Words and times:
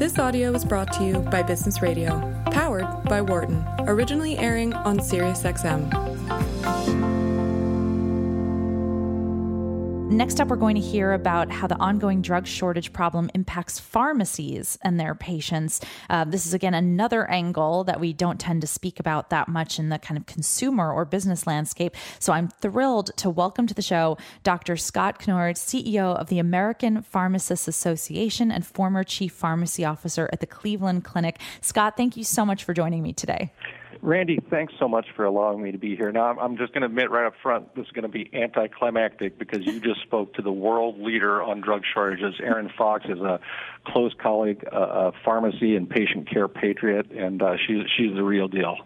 This 0.00 0.18
audio 0.18 0.50
was 0.50 0.64
brought 0.64 0.90
to 0.94 1.04
you 1.04 1.18
by 1.18 1.42
Business 1.42 1.82
Radio, 1.82 2.22
powered 2.46 3.04
by 3.04 3.20
Wharton, 3.20 3.62
originally 3.80 4.38
airing 4.38 4.72
on 4.72 4.98
SiriusXM. 4.98 5.90
Next 10.10 10.40
up, 10.40 10.48
we're 10.48 10.56
going 10.56 10.74
to 10.74 10.80
hear 10.80 11.12
about 11.12 11.52
how 11.52 11.68
the 11.68 11.76
ongoing 11.76 12.20
drug 12.20 12.44
shortage 12.44 12.92
problem 12.92 13.30
impacts 13.32 13.78
pharmacies 13.78 14.76
and 14.82 14.98
their 14.98 15.14
patients. 15.14 15.80
Uh, 16.10 16.24
this 16.24 16.46
is, 16.46 16.52
again, 16.52 16.74
another 16.74 17.30
angle 17.30 17.84
that 17.84 18.00
we 18.00 18.12
don't 18.12 18.40
tend 18.40 18.60
to 18.62 18.66
speak 18.66 18.98
about 18.98 19.30
that 19.30 19.46
much 19.46 19.78
in 19.78 19.88
the 19.88 20.00
kind 20.00 20.18
of 20.18 20.26
consumer 20.26 20.92
or 20.92 21.04
business 21.04 21.46
landscape. 21.46 21.94
So 22.18 22.32
I'm 22.32 22.48
thrilled 22.48 23.16
to 23.18 23.30
welcome 23.30 23.68
to 23.68 23.74
the 23.74 23.82
show 23.82 24.18
Dr. 24.42 24.76
Scott 24.76 25.20
Knoer, 25.20 25.54
CEO 25.54 26.16
of 26.16 26.26
the 26.26 26.40
American 26.40 27.02
Pharmacists 27.02 27.68
Association 27.68 28.50
and 28.50 28.66
former 28.66 29.04
chief 29.04 29.32
pharmacy 29.32 29.84
officer 29.84 30.28
at 30.32 30.40
the 30.40 30.46
Cleveland 30.46 31.04
Clinic. 31.04 31.38
Scott, 31.60 31.96
thank 31.96 32.16
you 32.16 32.24
so 32.24 32.44
much 32.44 32.64
for 32.64 32.74
joining 32.74 33.04
me 33.04 33.12
today. 33.12 33.52
Randi, 34.02 34.38
thanks 34.48 34.72
so 34.78 34.88
much 34.88 35.06
for 35.14 35.24
allowing 35.24 35.62
me 35.62 35.72
to 35.72 35.78
be 35.78 35.94
here. 35.94 36.10
Now, 36.10 36.30
I'm 36.38 36.56
just 36.56 36.72
going 36.72 36.80
to 36.82 36.86
admit 36.86 37.10
right 37.10 37.26
up 37.26 37.34
front, 37.42 37.74
this 37.74 37.84
is 37.84 37.92
going 37.92 38.02
to 38.02 38.08
be 38.08 38.30
anticlimactic 38.32 39.38
because 39.38 39.66
you 39.66 39.78
just 39.80 40.00
spoke 40.02 40.32
to 40.34 40.42
the 40.42 40.52
world 40.52 40.98
leader 40.98 41.42
on 41.42 41.60
drug 41.60 41.82
shortages. 41.92 42.34
Erin 42.42 42.70
Fox 42.78 43.04
is 43.06 43.20
a 43.20 43.40
close 43.86 44.12
colleague, 44.20 44.64
a 44.72 45.12
pharmacy 45.24 45.76
and 45.76 45.88
patient 45.88 46.30
care 46.30 46.48
patriot, 46.48 47.10
and 47.10 47.42
uh, 47.42 47.56
she's 47.66 47.82
she's 47.96 48.14
the 48.14 48.24
real 48.24 48.48
deal. 48.48 48.76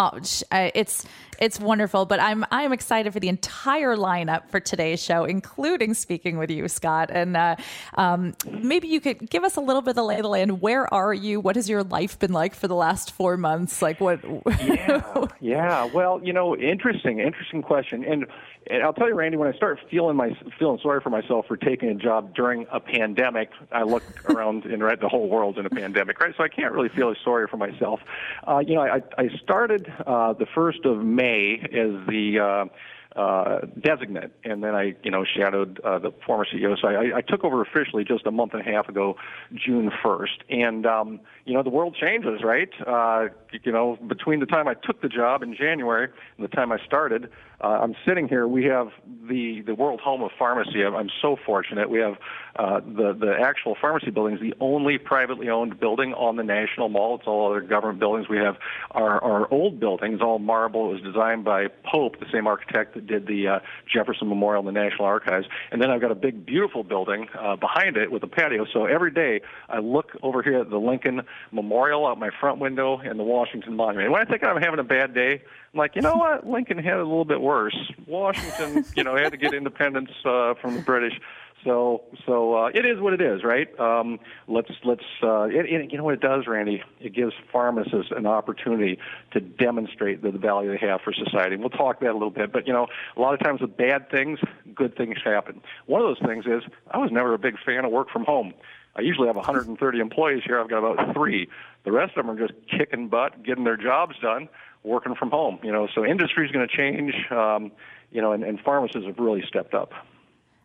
Oh, 0.00 0.12
it's 0.52 1.04
it's 1.40 1.58
wonderful, 1.58 2.04
but 2.04 2.20
I'm 2.20 2.44
I'm 2.52 2.72
excited 2.72 3.12
for 3.12 3.18
the 3.18 3.28
entire 3.28 3.96
lineup 3.96 4.48
for 4.48 4.60
today's 4.60 5.02
show, 5.02 5.24
including 5.24 5.94
speaking 5.94 6.38
with 6.38 6.50
you, 6.50 6.68
Scott. 6.68 7.10
And 7.12 7.36
uh, 7.36 7.56
um, 7.94 8.34
maybe 8.48 8.88
you 8.88 9.00
could 9.00 9.28
give 9.30 9.44
us 9.44 9.56
a 9.56 9.60
little 9.60 9.82
bit 9.82 9.90
of 9.90 9.96
the 9.96 10.04
lay 10.04 10.16
of 10.16 10.22
the 10.22 10.28
land. 10.28 10.60
Where 10.60 10.92
are 10.92 11.14
you? 11.14 11.40
What 11.40 11.56
has 11.56 11.68
your 11.68 11.82
life 11.82 12.18
been 12.18 12.32
like 12.32 12.54
for 12.54 12.68
the 12.68 12.74
last 12.74 13.12
four 13.12 13.36
months? 13.36 13.82
Like 13.82 14.00
what? 14.00 14.20
yeah, 14.60 15.26
yeah. 15.40 15.84
Well, 15.86 16.20
you 16.22 16.32
know, 16.32 16.56
interesting, 16.56 17.20
interesting 17.20 17.62
question. 17.62 18.04
And, 18.04 18.26
and 18.70 18.82
I'll 18.82 18.92
tell 18.92 19.08
you, 19.08 19.14
Randi, 19.14 19.36
when 19.36 19.52
I 19.52 19.56
start 19.56 19.78
feeling 19.90 20.16
my 20.16 20.36
feeling 20.58 20.78
sorry 20.82 21.00
for 21.00 21.10
myself 21.10 21.46
for 21.46 21.56
taking 21.56 21.88
a 21.88 21.94
job 21.94 22.34
during 22.34 22.66
a 22.70 22.80
pandemic, 22.80 23.50
I 23.72 23.82
look 23.84 24.02
around 24.30 24.64
and 24.64 24.82
right, 24.82 25.00
the 25.00 25.08
whole 25.08 25.28
world's 25.28 25.58
in 25.58 25.66
a 25.66 25.70
pandemic, 25.70 26.20
right? 26.20 26.34
So 26.36 26.42
I 26.42 26.48
can't 26.48 26.72
really 26.72 26.88
feel 26.88 27.14
sorry 27.24 27.46
for 27.46 27.56
myself. 27.56 28.00
Uh, 28.46 28.58
you 28.58 28.74
know, 28.74 28.82
I, 28.82 29.02
I 29.16 29.28
started 29.42 29.87
uh, 30.06 30.32
the 30.32 30.46
first 30.54 30.84
of 30.84 31.04
May 31.04 31.60
as 31.62 32.06
the 32.08 32.38
uh, 32.40 33.18
uh, 33.18 33.60
designate, 33.80 34.30
and 34.44 34.62
then 34.62 34.74
I, 34.74 34.94
you 35.02 35.10
know, 35.10 35.24
shadowed 35.24 35.80
uh, 35.80 35.98
the 35.98 36.12
former 36.24 36.44
CEO. 36.44 36.80
So 36.80 36.88
I, 36.88 37.16
I 37.16 37.20
took 37.20 37.42
over 37.42 37.62
officially 37.62 38.04
just 38.04 38.26
a 38.26 38.30
month 38.30 38.52
and 38.54 38.60
a 38.60 38.70
half 38.70 38.88
ago, 38.88 39.16
June 39.54 39.90
1st. 40.04 40.38
And 40.50 40.86
um, 40.86 41.20
you 41.44 41.54
know, 41.54 41.62
the 41.62 41.70
world 41.70 41.96
changes, 42.00 42.42
right? 42.44 42.68
Uh, 42.86 43.28
you 43.64 43.72
know, 43.72 43.98
between 44.06 44.40
the 44.40 44.46
time 44.46 44.68
I 44.68 44.74
took 44.74 45.02
the 45.02 45.08
job 45.08 45.42
in 45.42 45.56
January 45.56 46.08
and 46.36 46.44
the 46.44 46.54
time 46.54 46.70
I 46.70 46.78
started, 46.84 47.30
uh, 47.60 47.66
I'm 47.66 47.96
sitting 48.06 48.28
here. 48.28 48.46
We 48.46 48.64
have 48.66 48.88
the 49.28 49.62
the 49.62 49.74
world 49.74 50.00
home 50.00 50.22
of 50.22 50.30
pharmacy. 50.38 50.84
I'm, 50.84 50.94
I'm 50.94 51.10
so 51.20 51.36
fortunate. 51.44 51.90
We 51.90 51.98
have 51.98 52.16
uh, 52.56 52.80
the 52.80 53.12
the 53.18 53.34
actual 53.40 53.76
pharmacy 53.80 54.10
building 54.10 54.34
is 54.34 54.40
the 54.40 54.54
only 54.60 54.96
privately 54.96 55.48
owned 55.48 55.80
building 55.80 56.14
on 56.14 56.36
the 56.36 56.44
National 56.44 56.88
Mall. 56.88 57.16
It's 57.16 57.26
all 57.26 57.50
other 57.50 57.60
government 57.60 57.98
buildings. 57.98 58.28
We 58.28 58.38
have 58.38 58.58
our 58.92 59.22
our 59.22 59.52
old 59.52 59.80
buildings, 59.80 60.20
all 60.20 60.38
marble. 60.38 60.90
It 60.90 60.94
was 60.94 61.02
designed 61.02 61.44
by 61.44 61.66
Pope, 61.84 62.20
the 62.20 62.26
same 62.32 62.46
architect 62.46 62.94
that 62.94 63.06
did 63.08 63.26
the 63.26 63.48
uh, 63.48 63.58
Jefferson 63.92 64.28
Memorial 64.28 64.66
in 64.66 64.72
the 64.72 64.80
National 64.80 65.06
Archives. 65.06 65.46
And 65.72 65.82
then 65.82 65.90
I've 65.90 66.00
got 66.00 66.12
a 66.12 66.16
big, 66.16 66.46
beautiful 66.46 66.84
building 66.84 67.28
uh, 67.38 67.56
behind 67.56 67.96
it 67.96 68.12
with 68.12 68.22
a 68.22 68.28
patio. 68.28 68.66
So 68.72 68.86
every 68.86 69.10
day 69.10 69.40
I 69.68 69.78
look 69.80 70.16
over 70.22 70.42
here 70.42 70.60
at 70.60 70.70
the 70.70 70.78
Lincoln 70.78 71.22
Memorial 71.50 72.06
out 72.06 72.18
my 72.18 72.30
front 72.38 72.60
window 72.60 72.98
and 72.98 73.18
the 73.18 73.24
Washington 73.24 73.74
Monument. 73.74 74.06
And 74.06 74.12
when 74.12 74.22
I 74.22 74.30
think 74.30 74.44
I'm 74.44 74.62
having 74.62 74.78
a 74.78 74.84
bad 74.84 75.12
day, 75.12 75.42
I'm 75.72 75.78
like, 75.78 75.96
you 75.96 76.02
know 76.02 76.16
what? 76.16 76.46
Lincoln 76.46 76.78
had 76.78 76.94
it 76.94 77.00
a 77.00 77.04
little 77.04 77.24
bit 77.24 77.40
worse. 77.40 77.76
Washington, 78.06 78.84
you 78.96 79.04
know, 79.04 79.16
had 79.16 79.32
to 79.32 79.36
get 79.36 79.52
independence 79.52 80.10
uh, 80.24 80.54
from 80.54 80.74
the 80.74 80.82
British. 80.82 81.20
So, 81.64 82.04
so 82.24 82.54
uh, 82.54 82.66
it 82.68 82.86
is 82.86 83.00
what 83.00 83.12
it 83.12 83.20
is, 83.20 83.42
right? 83.42 83.68
Um, 83.78 84.20
let's 84.46 84.70
let's. 84.84 85.04
Uh, 85.22 85.42
it, 85.42 85.66
it, 85.66 85.92
you 85.92 85.98
know 85.98 86.04
what 86.04 86.14
it 86.14 86.20
does, 86.20 86.46
Randi? 86.46 86.82
It 87.00 87.12
gives 87.14 87.32
pharmacists 87.52 88.12
an 88.16 88.26
opportunity 88.26 88.98
to 89.32 89.40
demonstrate 89.40 90.22
the, 90.22 90.30
the 90.30 90.38
value 90.38 90.70
they 90.70 90.86
have 90.86 91.00
for 91.00 91.12
society. 91.12 91.54
And 91.54 91.62
we'll 91.62 91.70
talk 91.70 92.00
that 92.00 92.10
a 92.10 92.12
little 92.12 92.30
bit. 92.30 92.52
But 92.52 92.66
you 92.66 92.72
know, 92.72 92.86
a 93.16 93.20
lot 93.20 93.34
of 93.34 93.40
times 93.40 93.60
with 93.60 93.76
bad 93.76 94.10
things, 94.10 94.38
good 94.74 94.96
things 94.96 95.18
happen. 95.22 95.60
One 95.86 96.00
of 96.00 96.06
those 96.06 96.26
things 96.26 96.46
is 96.46 96.62
I 96.90 96.98
was 96.98 97.10
never 97.10 97.34
a 97.34 97.38
big 97.38 97.56
fan 97.64 97.84
of 97.84 97.90
work 97.90 98.08
from 98.10 98.24
home. 98.24 98.54
I 98.96 99.02
usually 99.02 99.28
have 99.28 99.36
130 99.36 100.00
employees 100.00 100.42
here. 100.44 100.60
I've 100.60 100.68
got 100.68 100.78
about 100.78 101.14
three. 101.14 101.48
The 101.84 101.92
rest 101.92 102.16
of 102.16 102.26
them 102.26 102.36
are 102.36 102.48
just 102.48 102.58
kicking 102.68 103.08
butt, 103.08 103.44
getting 103.44 103.64
their 103.64 103.76
jobs 103.76 104.16
done, 104.20 104.48
working 104.84 105.14
from 105.14 105.30
home. 105.30 105.58
You 105.62 105.72
know, 105.72 105.88
so 105.94 106.04
industry 106.04 106.46
is 106.46 106.52
going 106.52 106.66
to 106.66 106.76
change. 106.76 107.14
Um, 107.30 107.72
you 108.10 108.22
know, 108.22 108.32
and, 108.32 108.42
and 108.42 108.58
pharmacists 108.60 109.06
have 109.06 109.18
really 109.18 109.44
stepped 109.46 109.74
up. 109.74 109.92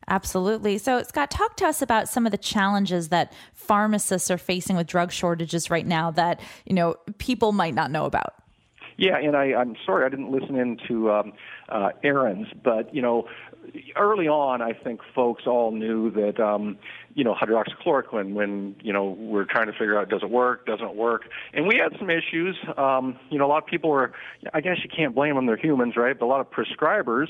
Absolutely. 0.07 0.77
So, 0.77 1.01
Scott, 1.03 1.31
talk 1.31 1.55
to 1.57 1.65
us 1.65 1.81
about 1.81 2.09
some 2.09 2.25
of 2.25 2.31
the 2.31 2.37
challenges 2.37 3.09
that 3.09 3.31
pharmacists 3.53 4.29
are 4.29 4.37
facing 4.37 4.75
with 4.75 4.87
drug 4.87 5.11
shortages 5.11 5.69
right 5.69 5.85
now 5.85 6.11
that 6.11 6.41
you 6.65 6.75
know 6.75 6.95
people 7.17 7.51
might 7.51 7.73
not 7.73 7.91
know 7.91 8.05
about. 8.05 8.33
Yeah, 8.97 9.17
and 9.17 9.35
I, 9.35 9.53
I'm 9.53 9.75
sorry 9.85 10.05
I 10.05 10.09
didn't 10.09 10.31
listen 10.31 10.55
in 10.55 10.77
to 10.87 11.11
um, 11.11 11.33
uh, 11.69 11.89
Erin's, 12.03 12.47
but 12.63 12.93
you 12.93 13.01
know, 13.01 13.27
early 13.95 14.27
on, 14.27 14.61
I 14.61 14.73
think 14.73 15.01
folks 15.15 15.43
all 15.47 15.71
knew 15.71 16.11
that 16.11 16.39
um, 16.39 16.77
you 17.15 17.23
know 17.23 17.33
hydroxychloroquine 17.33 18.33
when 18.33 18.75
you 18.81 18.93
know 18.93 19.15
we're 19.19 19.45
trying 19.45 19.67
to 19.67 19.73
figure 19.73 19.97
out 19.97 20.09
does 20.09 20.23
it 20.23 20.29
work, 20.29 20.65
doesn't 20.65 20.95
work, 20.95 21.23
and 21.53 21.67
we 21.67 21.77
had 21.77 21.97
some 21.99 22.09
issues. 22.09 22.57
Um, 22.77 23.19
you 23.29 23.37
know, 23.37 23.45
a 23.45 23.49
lot 23.49 23.63
of 23.63 23.65
people 23.67 23.89
were. 23.89 24.11
I 24.53 24.61
guess 24.61 24.77
you 24.83 24.89
can't 24.95 25.15
blame 25.15 25.35
them; 25.35 25.45
they're 25.45 25.57
humans, 25.57 25.95
right? 25.95 26.17
But 26.17 26.25
a 26.25 26.27
lot 26.27 26.41
of 26.41 26.49
prescribers 26.49 27.29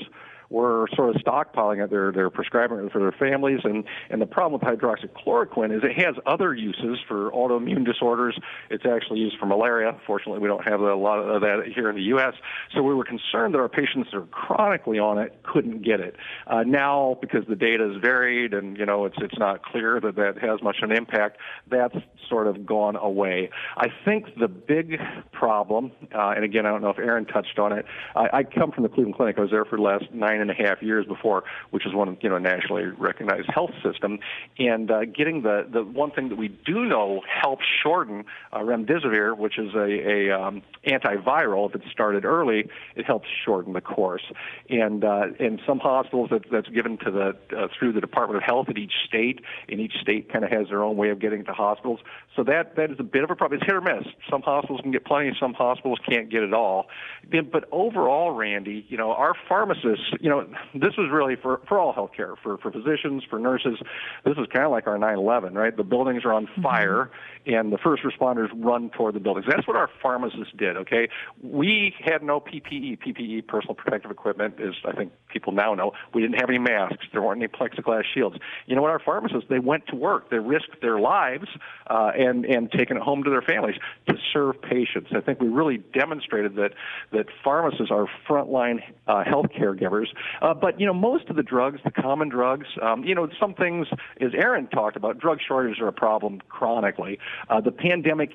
were 0.54 0.86
sort 0.94 1.14
of 1.14 1.20
stockpiling 1.20 1.84
it. 1.84 1.90
They're 1.90 2.12
they're 2.12 2.30
prescribing 2.30 2.78
it 2.78 2.92
for 2.92 3.00
their 3.00 3.12
families, 3.12 3.60
and 3.64 3.84
and 4.08 4.22
the 4.22 4.26
problem 4.26 4.60
with 4.60 4.62
hydroxychloroquine 4.62 5.76
is 5.76 5.82
it 5.82 6.00
has 6.00 6.14
other 6.26 6.54
uses 6.54 6.98
for 7.08 7.30
autoimmune 7.32 7.84
disorders. 7.84 8.38
It's 8.70 8.84
actually 8.86 9.18
used 9.18 9.36
for 9.38 9.46
malaria. 9.46 9.98
Fortunately, 10.06 10.40
we 10.40 10.48
don't 10.48 10.66
have 10.66 10.80
a 10.80 10.94
lot 10.94 11.18
of 11.18 11.40
that 11.42 11.64
here 11.74 11.90
in 11.90 11.96
the 11.96 12.02
U.S. 12.14 12.34
So 12.74 12.82
we 12.82 12.94
were 12.94 13.04
concerned 13.04 13.54
that 13.54 13.58
our 13.58 13.68
patients 13.68 14.10
that 14.12 14.18
are 14.18 14.26
chronically 14.26 14.98
on 14.98 15.18
it 15.18 15.36
couldn't 15.42 15.82
get 15.82 15.98
it. 16.00 16.14
Uh, 16.46 16.62
now, 16.62 17.18
because 17.20 17.44
the 17.48 17.56
data 17.56 17.90
is 17.90 18.00
varied 18.00 18.54
and 18.54 18.78
you 18.78 18.86
know 18.86 19.06
it's 19.06 19.16
it's 19.18 19.38
not 19.38 19.64
clear 19.64 20.00
that 20.00 20.14
that 20.14 20.38
has 20.40 20.62
much 20.62 20.76
of 20.82 20.90
an 20.90 20.96
impact, 20.96 21.38
that's 21.68 21.96
sort 22.28 22.46
of 22.46 22.64
gone 22.64 22.96
away. 22.96 23.50
I 23.76 23.88
think 24.04 24.26
the 24.38 24.48
big 24.48 24.98
problem, 25.32 25.90
uh, 26.14 26.30
and 26.30 26.44
again, 26.44 26.64
I 26.64 26.70
don't 26.70 26.82
know 26.82 26.90
if 26.90 26.98
Erin 26.98 27.26
touched 27.26 27.58
on 27.58 27.72
it. 27.72 27.84
I, 28.14 28.28
I 28.32 28.42
come 28.44 28.70
from 28.70 28.84
the 28.84 28.88
Cleveland 28.88 29.16
Clinic. 29.16 29.36
I 29.36 29.40
was 29.42 29.50
there 29.50 29.64
for 29.64 29.76
the 29.76 29.82
last 29.82 30.04
nine 30.12 30.43
and 30.50 30.58
a 30.58 30.68
half 30.68 30.82
years 30.82 31.06
before, 31.06 31.44
which 31.70 31.86
is 31.86 31.94
one 31.94 32.16
you 32.20 32.28
know 32.28 32.38
nationally 32.38 32.84
recognized 32.84 33.48
health 33.52 33.72
system. 33.82 34.18
And 34.58 34.90
uh, 34.90 35.04
getting 35.04 35.42
the 35.42 35.66
the 35.70 35.82
one 35.82 36.10
thing 36.10 36.28
that 36.28 36.38
we 36.38 36.48
do 36.48 36.84
know 36.84 37.22
helps 37.42 37.64
shorten 37.82 38.24
uh, 38.52 38.58
remdesivir, 38.58 39.36
which 39.36 39.58
is 39.58 39.74
a, 39.74 40.28
a 40.28 40.40
um, 40.40 40.62
antiviral. 40.86 41.68
If 41.68 41.76
it's 41.76 41.90
started 41.90 42.24
early, 42.24 42.68
it 42.96 43.04
helps 43.04 43.28
shorten 43.44 43.72
the 43.72 43.80
course. 43.80 44.24
And 44.68 45.04
uh, 45.04 45.26
in 45.38 45.60
some 45.66 45.78
hospitals, 45.78 46.30
that, 46.30 46.42
that's 46.50 46.68
given 46.68 46.98
to 46.98 47.10
the 47.10 47.56
uh, 47.56 47.68
through 47.78 47.92
the 47.92 48.00
Department 48.00 48.36
of 48.36 48.42
Health 48.42 48.68
at 48.68 48.78
each 48.78 48.94
state, 49.06 49.40
and 49.68 49.80
each 49.80 49.94
state 50.00 50.32
kind 50.32 50.44
of 50.44 50.50
has 50.50 50.68
their 50.68 50.82
own 50.82 50.96
way 50.96 51.10
of 51.10 51.18
getting 51.18 51.44
to 51.44 51.52
hospitals. 51.52 52.00
So 52.36 52.44
that 52.44 52.76
that 52.76 52.90
is 52.90 52.96
a 52.98 53.04
bit 53.04 53.24
of 53.24 53.30
a 53.30 53.36
problem. 53.36 53.60
It's 53.60 53.66
hit 53.66 53.74
or 53.74 53.80
miss. 53.80 54.06
Some 54.30 54.42
hospitals 54.42 54.80
can 54.80 54.92
get 54.92 55.04
plenty, 55.04 55.32
some 55.38 55.54
hospitals 55.54 55.98
can't 56.08 56.30
get 56.30 56.42
it 56.42 56.52
all. 56.52 56.86
But 57.30 57.68
overall, 57.72 58.32
Randi, 58.32 58.84
you 58.88 58.96
know, 58.96 59.12
our 59.12 59.34
pharmacists, 59.48 60.06
you 60.20 60.28
know, 60.28 60.33
this 60.74 60.96
was 60.96 61.10
really 61.10 61.36
for 61.36 61.60
for 61.68 61.78
all 61.78 61.92
healthcare, 61.92 62.36
for 62.42 62.58
for 62.58 62.70
physicians, 62.70 63.22
for 63.28 63.38
nurses. 63.38 63.78
This 64.24 64.36
is 64.38 64.46
kind 64.52 64.64
of 64.64 64.70
like 64.70 64.86
our 64.86 64.98
9/11, 64.98 65.54
right? 65.54 65.76
The 65.76 65.84
buildings 65.84 66.24
are 66.24 66.32
on 66.32 66.46
mm-hmm. 66.46 66.62
fire, 66.62 67.10
and 67.46 67.72
the 67.72 67.78
first 67.78 68.02
responders 68.02 68.48
run 68.54 68.90
toward 68.90 69.14
the 69.14 69.20
buildings. 69.20 69.46
That's 69.48 69.66
what 69.66 69.76
our 69.76 69.90
pharmacists 70.02 70.52
did. 70.56 70.76
Okay, 70.76 71.08
we 71.42 71.94
had 72.00 72.22
no 72.22 72.40
PPE. 72.40 72.98
PPE, 72.98 73.46
personal 73.46 73.74
protective 73.74 74.10
equipment, 74.10 74.54
is 74.58 74.74
I 74.84 74.92
think 74.92 75.12
people 75.28 75.52
now 75.52 75.74
know. 75.74 75.92
We 76.12 76.22
didn't 76.22 76.40
have 76.40 76.48
any 76.48 76.58
masks. 76.58 77.06
There 77.12 77.22
weren't 77.22 77.42
any 77.42 77.48
plexiglass 77.48 78.04
shields. 78.12 78.36
You 78.66 78.76
know 78.76 78.82
what? 78.82 78.90
Our 78.90 79.00
pharmacists 79.00 79.48
they 79.48 79.58
went 79.58 79.86
to 79.88 79.96
work. 79.96 80.30
They 80.30 80.38
risked 80.38 80.80
their 80.80 80.98
lives. 80.98 81.48
Uh, 81.86 82.12
and 82.16 82.44
and 82.46 82.70
taking 82.72 82.96
it 82.96 83.02
home 83.02 83.22
to 83.24 83.30
their 83.30 83.42
families 83.42 83.76
to 84.08 84.14
serve 84.32 84.60
patients. 84.62 85.10
I 85.14 85.20
think 85.20 85.40
we 85.40 85.48
really 85.48 85.78
demonstrated 85.78 86.56
that 86.56 86.72
that 87.12 87.26
pharmacists 87.42 87.90
are 87.90 88.06
frontline 88.28 88.80
uh, 89.06 89.24
health 89.24 89.46
caregivers. 89.56 90.06
Uh, 90.42 90.54
but 90.54 90.80
you 90.80 90.86
know, 90.86 90.94
most 90.94 91.28
of 91.28 91.36
the 91.36 91.42
drugs, 91.42 91.80
the 91.84 91.90
common 91.90 92.28
drugs, 92.28 92.66
um, 92.82 93.04
you 93.04 93.14
know, 93.14 93.28
some 93.40 93.54
things, 93.54 93.86
as 94.20 94.30
Erin 94.34 94.66
talked 94.68 94.96
about, 94.96 95.18
drug 95.18 95.38
shortages 95.46 95.80
are 95.80 95.88
a 95.88 95.92
problem 95.92 96.40
chronically. 96.48 97.18
Uh, 97.48 97.60
the 97.60 97.72
pandemic, 97.72 98.32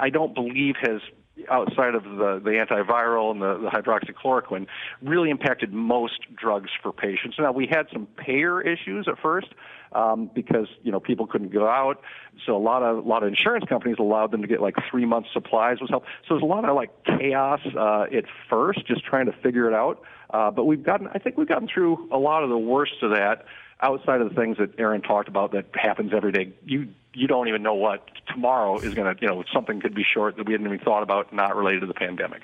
I 0.00 0.10
don't 0.10 0.34
believe, 0.34 0.74
has 0.82 1.00
outside 1.50 1.94
of 1.94 2.04
the, 2.04 2.40
the 2.42 2.50
antiviral 2.50 3.30
and 3.30 3.42
the, 3.42 3.58
the 3.58 3.68
hydroxychloroquine, 3.68 4.66
really 5.02 5.30
impacted 5.30 5.72
most 5.72 6.20
drugs 6.34 6.70
for 6.82 6.92
patients. 6.92 7.36
Now, 7.38 7.52
we 7.52 7.66
had 7.66 7.86
some 7.92 8.06
payer 8.16 8.60
issues 8.60 9.06
at 9.08 9.18
first, 9.20 9.48
um, 9.92 10.30
because 10.34 10.68
you 10.82 10.92
know 10.92 11.00
people 11.00 11.26
couldn't 11.26 11.52
go 11.52 11.66
out. 11.66 12.00
So 12.44 12.56
a 12.56 12.58
lot 12.58 12.82
of 12.82 13.04
a 13.04 13.08
lot 13.08 13.22
of 13.22 13.28
insurance 13.28 13.64
companies 13.68 13.96
allowed 13.98 14.30
them 14.30 14.42
to 14.42 14.48
get 14.48 14.60
like 14.60 14.74
three 14.90 15.06
months 15.06 15.30
supplies 15.32 15.80
was 15.80 15.90
help. 15.90 16.04
So 16.28 16.34
there's 16.34 16.42
a 16.42 16.46
lot 16.46 16.68
of 16.68 16.74
like 16.76 16.90
chaos 17.04 17.60
uh, 17.76 18.04
at 18.14 18.24
first, 18.50 18.86
just 18.86 19.04
trying 19.04 19.26
to 19.26 19.32
figure 19.32 19.68
it 19.68 19.74
out. 19.74 20.02
Uh, 20.30 20.50
but 20.50 20.64
we've 20.64 20.82
gotten, 20.82 21.08
I 21.14 21.18
think 21.18 21.36
we've 21.36 21.48
gotten 21.48 21.68
through 21.72 22.08
a 22.12 22.18
lot 22.18 22.42
of 22.42 22.50
the 22.50 22.58
worst 22.58 22.94
of 23.02 23.12
that. 23.12 23.46
Outside 23.80 24.22
of 24.22 24.30
the 24.30 24.34
things 24.34 24.56
that 24.56 24.70
Erin 24.78 25.02
talked 25.02 25.28
about 25.28 25.52
that 25.52 25.66
happens 25.74 26.12
every 26.14 26.32
day, 26.32 26.52
you 26.64 26.88
you 27.16 27.26
don't 27.26 27.48
even 27.48 27.62
know 27.62 27.74
what 27.74 28.02
tomorrow 28.28 28.78
is 28.80 28.92
going 28.92 29.12
to, 29.12 29.20
you 29.20 29.26
know, 29.26 29.42
something 29.52 29.80
could 29.80 29.94
be 29.94 30.04
short 30.04 30.36
that 30.36 30.46
we 30.46 30.52
hadn't 30.52 30.66
even 30.66 30.78
thought 30.78 31.02
about, 31.02 31.32
not 31.32 31.56
related 31.56 31.80
to 31.80 31.86
the 31.86 31.94
pandemic. 31.94 32.42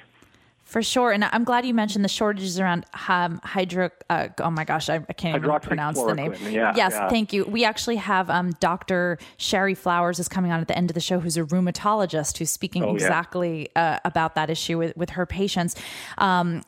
For 0.65 0.83
sure, 0.83 1.13
and 1.13 1.25
I'm 1.25 1.45
glad 1.45 1.67
you 1.67 1.75
mentioned 1.75 2.05
the 2.05 2.09
shortages 2.09 2.59
around 2.59 2.87
um, 3.09 3.41
hydro. 3.45 3.91
Uh, 4.09 4.29
oh 4.41 4.51
my 4.51 4.65
gosh, 4.65 4.89
I, 4.89 4.97
I 4.97 5.13
can't 5.13 5.37
even 5.37 5.61
pronounce 5.61 6.01
the 6.01 6.15
name. 6.15 6.35
Yeah, 6.49 6.73
yes, 6.75 6.93
yeah. 6.93 7.09
thank 7.09 7.33
you. 7.33 7.45
We 7.45 7.65
actually 7.65 7.97
have 7.97 8.31
um, 8.31 8.53
Dr. 8.61 9.19
Sherry 9.37 9.75
Flowers 9.75 10.19
is 10.19 10.29
coming 10.29 10.51
on 10.51 10.61
at 10.61 10.69
the 10.69 10.77
end 10.77 10.91
of 10.91 10.95
the 10.95 11.01
show, 11.01 11.21
who's 11.21 11.37
a 11.37 11.43
rheumatologist 11.43 12.39
who's 12.39 12.51
speaking 12.51 12.85
oh, 12.85 12.95
exactly 12.95 13.69
yeah. 13.77 13.95
uh, 13.95 13.99
about 14.05 14.35
that 14.37 14.49
issue 14.51 14.79
with, 14.79 14.97
with 14.97 15.11
her 15.11 15.27
patients. 15.27 15.75
Um, 16.17 16.63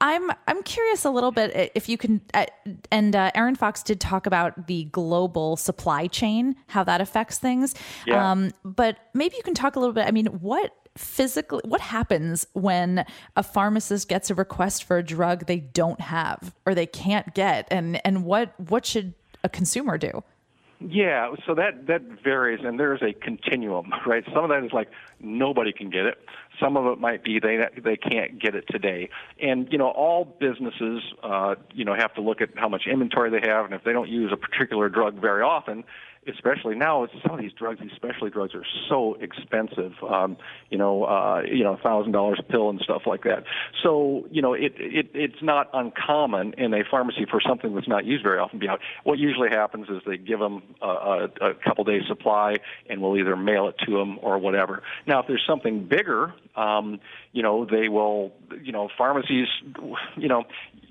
I'm 0.00 0.30
I'm 0.46 0.62
curious 0.62 1.04
a 1.04 1.10
little 1.10 1.32
bit 1.32 1.72
if 1.74 1.88
you 1.88 1.98
can, 1.98 2.20
uh, 2.32 2.46
and 2.92 3.16
uh, 3.16 3.32
Erin 3.34 3.56
Fox 3.56 3.82
did 3.82 4.00
talk 4.00 4.26
about 4.26 4.68
the 4.68 4.84
global 4.84 5.56
supply 5.56 6.06
chain, 6.06 6.54
how 6.68 6.84
that 6.84 7.00
affects 7.00 7.38
things. 7.38 7.74
Yeah. 8.06 8.30
Um, 8.30 8.52
but 8.64 8.98
maybe 9.14 9.36
you 9.36 9.42
can 9.42 9.54
talk 9.54 9.74
a 9.74 9.80
little 9.80 9.92
bit. 9.92 10.06
I 10.06 10.12
mean, 10.12 10.26
what 10.26 10.72
physically 10.98 11.60
what 11.64 11.80
happens 11.80 12.46
when 12.52 13.04
a 13.36 13.42
pharmacist 13.42 14.08
gets 14.08 14.30
a 14.30 14.34
request 14.34 14.84
for 14.84 14.98
a 14.98 15.02
drug 15.02 15.46
they 15.46 15.60
don't 15.60 16.00
have 16.00 16.54
or 16.66 16.74
they 16.74 16.86
can't 16.86 17.34
get 17.34 17.68
and 17.70 18.04
and 18.04 18.24
what 18.24 18.52
what 18.68 18.84
should 18.84 19.14
a 19.44 19.48
consumer 19.48 19.96
do 19.96 20.22
yeah, 20.80 21.34
so 21.44 21.56
that 21.56 21.88
that 21.88 22.02
varies, 22.22 22.60
and 22.64 22.78
there's 22.78 23.02
a 23.02 23.12
continuum, 23.12 23.90
right? 24.06 24.24
Some 24.32 24.44
of 24.44 24.50
that 24.50 24.64
is 24.64 24.72
like 24.72 24.88
nobody 25.18 25.72
can 25.72 25.90
get 25.90 26.06
it. 26.06 26.18
Some 26.60 26.76
of 26.76 26.86
it 26.86 27.00
might 27.00 27.24
be 27.24 27.40
they 27.40 27.58
they 27.82 27.96
can't 27.96 28.40
get 28.40 28.54
it 28.54 28.64
today, 28.68 29.10
and 29.42 29.66
you 29.72 29.78
know 29.78 29.88
all 29.88 30.24
businesses, 30.24 31.02
uh, 31.24 31.56
you 31.74 31.84
know, 31.84 31.94
have 31.94 32.14
to 32.14 32.20
look 32.20 32.40
at 32.40 32.50
how 32.54 32.68
much 32.68 32.82
inventory 32.86 33.28
they 33.28 33.40
have, 33.48 33.64
and 33.64 33.74
if 33.74 33.82
they 33.82 33.92
don't 33.92 34.08
use 34.08 34.30
a 34.32 34.36
particular 34.36 34.88
drug 34.88 35.20
very 35.20 35.42
often, 35.42 35.82
especially 36.28 36.74
now, 36.74 37.06
some 37.22 37.34
of 37.34 37.40
these 37.40 37.52
drugs, 37.52 37.80
these 37.80 37.90
specialty 37.96 38.30
drugs, 38.30 38.54
are 38.54 38.64
so 38.88 39.16
expensive. 39.20 39.92
Um, 40.08 40.36
you 40.70 40.78
know, 40.78 41.04
uh, 41.04 41.42
you 41.46 41.64
know, 41.64 41.78
thousand 41.82 42.12
dollars 42.12 42.38
a 42.40 42.42
pill 42.42 42.70
and 42.70 42.80
stuff 42.80 43.02
like 43.06 43.24
that. 43.24 43.44
So, 43.82 44.26
you 44.30 44.42
know, 44.42 44.54
it, 44.54 44.72
it 44.78 45.10
it's 45.14 45.42
not 45.42 45.70
uncommon 45.72 46.54
in 46.54 46.74
a 46.74 46.84
pharmacy 46.90 47.26
for 47.30 47.40
something 47.40 47.74
that's 47.74 47.88
not 47.88 48.04
used 48.04 48.22
very 48.22 48.38
often 48.38 48.58
to 48.60 48.64
be 48.64 48.68
out. 48.68 48.80
What 49.04 49.18
usually 49.18 49.50
happens 49.50 49.88
is 49.88 50.02
they 50.06 50.16
give 50.16 50.38
them 50.38 50.62
a, 50.82 50.86
a, 50.86 51.24
a 51.40 51.54
couple 51.54 51.84
days 51.84 52.02
supply, 52.06 52.56
and 52.88 53.00
we'll 53.00 53.16
either 53.16 53.36
mail 53.36 53.68
it 53.68 53.76
to 53.86 53.92
them 53.92 54.18
or 54.22 54.38
whatever. 54.38 54.82
Now, 55.06 55.20
if 55.20 55.26
there's 55.26 55.44
something 55.46 55.86
bigger, 55.86 56.34
um, 56.56 57.00
you 57.32 57.42
know, 57.42 57.64
they 57.64 57.88
will, 57.88 58.32
you 58.62 58.72
know, 58.72 58.88
pharmacies, 58.96 59.48
you 60.16 60.28
know, 60.28 60.44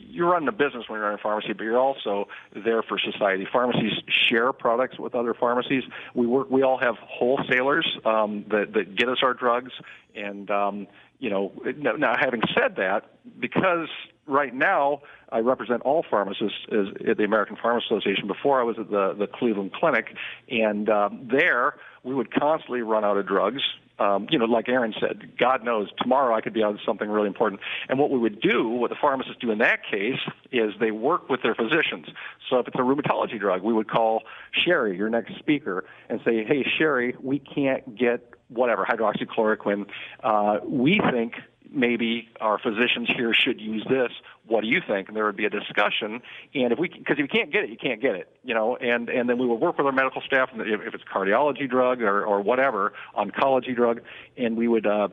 you're 0.07 0.29
running 0.31 0.47
a 0.47 0.53
business 0.53 0.85
when 0.87 0.97
you're 0.97 1.03
running 1.03 1.19
a 1.19 1.21
pharmacy, 1.21 1.53
but 1.53 1.63
you're 1.63 1.79
also 1.79 2.27
there 2.53 2.81
for 2.81 2.97
society. 2.99 3.47
Pharmacies 3.51 3.93
share 4.07 4.53
products 4.53 4.97
with 4.97 5.15
other 5.15 5.33
pharmacies. 5.33 5.83
We 6.13 6.25
work. 6.25 6.49
We 6.49 6.63
all 6.63 6.77
have 6.77 6.95
wholesalers 7.01 7.87
um, 8.05 8.45
that 8.49 8.73
that 8.73 8.95
get 8.95 9.09
us 9.09 9.19
our 9.21 9.33
drugs, 9.33 9.71
and 10.15 10.49
um, 10.49 10.87
you 11.19 11.29
know. 11.29 11.51
Now, 11.75 12.15
having 12.19 12.41
said 12.57 12.77
that, 12.77 13.11
because 13.39 13.89
right 14.25 14.53
now 14.53 15.01
I 15.31 15.39
represent 15.39 15.81
all 15.83 16.05
pharmacists 16.09 16.57
at 16.71 17.17
the 17.17 17.23
American 17.23 17.57
Pharmacists 17.61 17.91
Association. 17.91 18.27
Before 18.27 18.59
I 18.59 18.63
was 18.63 18.77
at 18.79 18.89
the 18.89 19.13
the 19.17 19.27
Cleveland 19.27 19.73
Clinic, 19.73 20.15
and 20.49 20.89
um, 20.89 21.27
there 21.31 21.75
we 22.03 22.15
would 22.15 22.33
constantly 22.33 22.81
run 22.81 23.03
out 23.03 23.17
of 23.17 23.27
drugs 23.27 23.61
um, 23.99 24.27
you 24.29 24.37
know, 24.37 24.45
like 24.45 24.69
Erin 24.69 24.93
said, 24.99 25.37
God 25.37 25.63
knows 25.63 25.89
tomorrow 25.97 26.35
I 26.35 26.41
could 26.41 26.53
be 26.53 26.63
on 26.63 26.79
something 26.85 27.09
really 27.09 27.27
important. 27.27 27.61
And 27.89 27.97
what 27.97 28.11
we 28.11 28.19
would 28.19 28.41
do, 28.41 28.67
what 28.67 28.89
the 28.89 28.95
pharmacists 28.99 29.39
do 29.41 29.51
in 29.51 29.57
that 29.59 29.79
case, 29.89 30.19
is 30.51 30.73
they 30.79 30.91
work 30.91 31.29
with 31.29 31.41
their 31.41 31.55
physicians. 31.55 32.07
So 32.49 32.59
if 32.59 32.67
it's 32.67 32.75
a 32.75 32.83
rheumatology 32.83 33.39
drug, 33.39 33.63
we 33.63 33.73
would 33.73 33.89
call 33.89 34.23
Sherry, 34.51 34.95
your 34.95 35.09
next 35.09 35.37
speaker, 35.39 35.85
and 36.09 36.19
say, 36.23 36.43
hey, 36.43 36.65
Sherry, 36.77 37.15
we 37.21 37.39
can't 37.39 37.97
get 37.97 38.33
whatever, 38.49 38.85
hydroxychloroquine. 38.85 39.87
Uh, 40.23 40.59
we 40.65 41.01
think 41.11 41.33
maybe 41.71 42.29
our 42.39 42.59
physicians 42.59 43.09
here 43.15 43.33
should 43.33 43.59
use 43.59 43.85
this. 43.89 44.11
What 44.47 44.61
do 44.61 44.67
you 44.67 44.81
think? 44.87 45.07
And 45.07 45.17
there 45.17 45.25
would 45.25 45.37
be 45.37 45.45
a 45.45 45.49
discussion. 45.49 46.21
And 46.53 46.71
if 46.71 46.79
we, 46.79 46.89
because 46.89 47.17
if 47.17 47.19
you 47.19 47.27
can't 47.27 47.51
get 47.51 47.63
it, 47.63 47.69
you 47.69 47.77
can't 47.77 48.01
get 48.01 48.15
it, 48.15 48.29
you 48.43 48.53
know. 48.53 48.75
And 48.77 49.09
and 49.09 49.29
then 49.29 49.37
we 49.37 49.47
would 49.47 49.59
work 49.59 49.77
with 49.77 49.85
our 49.85 49.91
medical 49.91 50.21
staff, 50.21 50.49
and 50.51 50.61
if, 50.61 50.93
it's 50.93 51.03
cardiology 51.03 51.69
drug 51.69 52.01
or 52.01 52.25
or 52.25 52.41
whatever, 52.41 52.93
oncology 53.17 53.75
drug, 53.75 54.01
and 54.37 54.57
we 54.57 54.67
would. 54.67 54.85
uh 54.85 55.09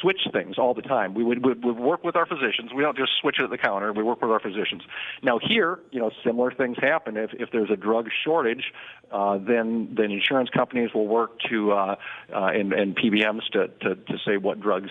switch 0.00 0.20
things 0.32 0.58
all 0.58 0.74
the 0.74 0.82
time. 0.82 1.14
We 1.14 1.22
would, 1.22 1.44
would, 1.44 1.62
would 1.64 1.78
work 1.78 2.02
with 2.02 2.16
our 2.16 2.26
physicians. 2.26 2.72
We 2.74 2.82
don't 2.82 2.96
just 2.96 3.12
switch 3.20 3.36
it 3.38 3.44
at 3.44 3.50
the 3.50 3.58
counter. 3.58 3.92
We 3.92 4.02
work 4.02 4.20
with 4.20 4.30
our 4.30 4.40
physicians. 4.40 4.82
Now 5.22 5.38
here, 5.40 5.78
you 5.90 6.00
know, 6.00 6.10
similar 6.24 6.50
things 6.50 6.76
happen. 6.80 7.16
If, 7.16 7.30
if 7.34 7.50
there's 7.52 7.70
a 7.70 7.76
drug 7.76 8.08
shortage, 8.24 8.72
uh, 9.12 9.38
then 9.38 9.94
then 9.96 10.10
insurance 10.10 10.50
companies 10.50 10.90
will 10.94 11.06
work 11.06 11.38
to 11.50 11.72
uh, 11.72 11.96
uh, 12.34 12.46
and, 12.46 12.72
and 12.72 12.96
PBMs 12.96 13.46
to, 13.52 13.68
to 13.82 13.94
to 13.94 14.18
say 14.26 14.38
what 14.38 14.60
drugs 14.60 14.90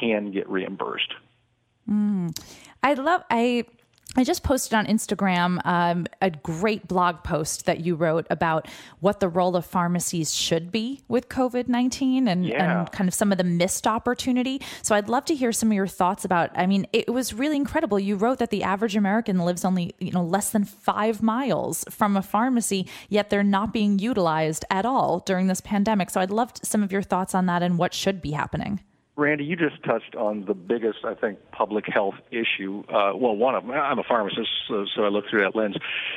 can 0.00 0.30
get 0.30 0.48
reimbursed. 0.48 1.14
Mm. 1.88 2.36
I 2.82 2.94
love 2.94 3.22
I 3.30 3.64
I 4.16 4.22
just 4.22 4.44
posted 4.44 4.74
on 4.74 4.86
Instagram 4.86 5.58
um, 5.64 6.06
a 6.22 6.30
great 6.30 6.86
blog 6.86 7.24
post 7.24 7.66
that 7.66 7.80
you 7.80 7.96
wrote 7.96 8.26
about 8.30 8.68
what 9.00 9.18
the 9.18 9.28
role 9.28 9.56
of 9.56 9.66
pharmacies 9.66 10.32
should 10.32 10.70
be 10.70 11.02
with 11.08 11.28
COVID 11.28 11.66
19 11.66 12.28
and, 12.28 12.46
yeah. 12.46 12.80
and 12.80 12.92
kind 12.92 13.08
of 13.08 13.14
some 13.14 13.32
of 13.32 13.38
the 13.38 13.44
missed 13.44 13.86
opportunity. 13.88 14.60
So 14.82 14.94
I'd 14.94 15.08
love 15.08 15.24
to 15.26 15.34
hear 15.34 15.50
some 15.50 15.70
of 15.70 15.74
your 15.74 15.88
thoughts 15.88 16.24
about. 16.24 16.50
I 16.54 16.66
mean, 16.66 16.86
it 16.92 17.12
was 17.12 17.34
really 17.34 17.56
incredible. 17.56 17.98
You 17.98 18.14
wrote 18.14 18.38
that 18.38 18.50
the 18.50 18.62
average 18.62 18.94
American 18.94 19.40
lives 19.40 19.64
only, 19.64 19.94
you 19.98 20.12
know, 20.12 20.22
less 20.22 20.50
than 20.50 20.64
five 20.64 21.20
miles 21.20 21.84
from 21.90 22.16
a 22.16 22.22
pharmacy, 22.22 22.86
yet 23.08 23.30
they're 23.30 23.42
not 23.42 23.72
being 23.72 23.98
utilized 23.98 24.64
at 24.70 24.86
all 24.86 25.20
during 25.20 25.48
this 25.48 25.60
pandemic. 25.60 26.10
So 26.10 26.20
I'd 26.20 26.30
love 26.30 26.52
some 26.62 26.84
of 26.84 26.92
your 26.92 27.02
thoughts 27.02 27.34
on 27.34 27.46
that 27.46 27.64
and 27.64 27.78
what 27.78 27.92
should 27.92 28.22
be 28.22 28.30
happening. 28.30 28.80
Randi, 29.16 29.44
you 29.44 29.54
just 29.54 29.82
touched 29.84 30.16
on 30.16 30.44
the 30.44 30.54
biggest, 30.54 30.98
I 31.04 31.14
think, 31.14 31.38
public 31.52 31.84
health 31.86 32.16
issue. 32.32 32.82
Uh, 32.88 33.12
well, 33.14 33.36
one 33.36 33.54
of 33.54 33.64
them, 33.64 33.70
I'm 33.70 34.00
a 34.00 34.02
pharmacist, 34.02 34.48
so, 34.66 34.86
so, 34.94 35.04
I 35.04 35.08
look 35.08 35.26
through 35.30 35.42
that 35.42 35.54
lens, 35.54 35.76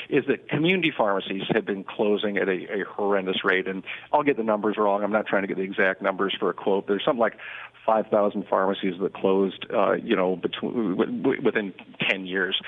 is 0.10 0.26
that 0.28 0.50
community 0.50 0.92
pharmacies 0.96 1.44
have 1.54 1.64
been 1.64 1.84
closing 1.84 2.38
at 2.38 2.50
a, 2.50 2.82
a 2.82 2.86
horrendous 2.90 3.44
rate. 3.44 3.68
And 3.68 3.84
I'll 4.12 4.24
get 4.24 4.36
the 4.36 4.44
numbers 4.44 4.78
wrong. 4.80 5.04
I'm 5.04 5.12
not 5.12 5.28
trying 5.28 5.44
to 5.44 5.48
get 5.48 5.58
the 5.58 5.64
exact 5.64 6.02
numbers 6.02 6.36
for 6.40 6.50
a 6.50 6.54
quote. 6.56 6.88
There's 6.88 7.06
something 7.06 7.20
like 7.20 7.38
5,000 7.86 8.46
pharmacies 8.50 8.96
that 9.00 9.14
closed, 9.14 9.66
uh, 9.74 9.94
you 9.94 10.16
know, 10.16 10.36
between, 10.36 10.98
within 11.44 11.74
10 12.10 12.26
years. 12.26 12.60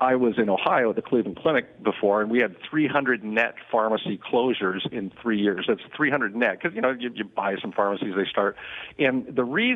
I 0.00 0.14
was 0.14 0.38
in 0.38 0.48
Ohio 0.48 0.90
at 0.90 0.96
the 0.96 1.02
Cleveland 1.02 1.38
Clinic 1.42 1.82
before, 1.82 2.22
and 2.22 2.30
we 2.30 2.38
had 2.38 2.56
300 2.70 3.22
net 3.22 3.54
pharmacy 3.70 4.18
closures 4.18 4.90
in 4.90 5.12
three 5.20 5.40
years. 5.40 5.66
That's 5.68 5.82
300 5.94 6.34
net 6.34 6.58
because 6.60 6.74
you 6.74 6.80
know 6.80 6.92
you, 6.98 7.10
you 7.14 7.24
buy 7.24 7.56
some 7.60 7.72
pharmacies, 7.72 8.14
they 8.16 8.24
start, 8.24 8.56
and 8.98 9.26
the 9.26 9.44
reason, 9.44 9.71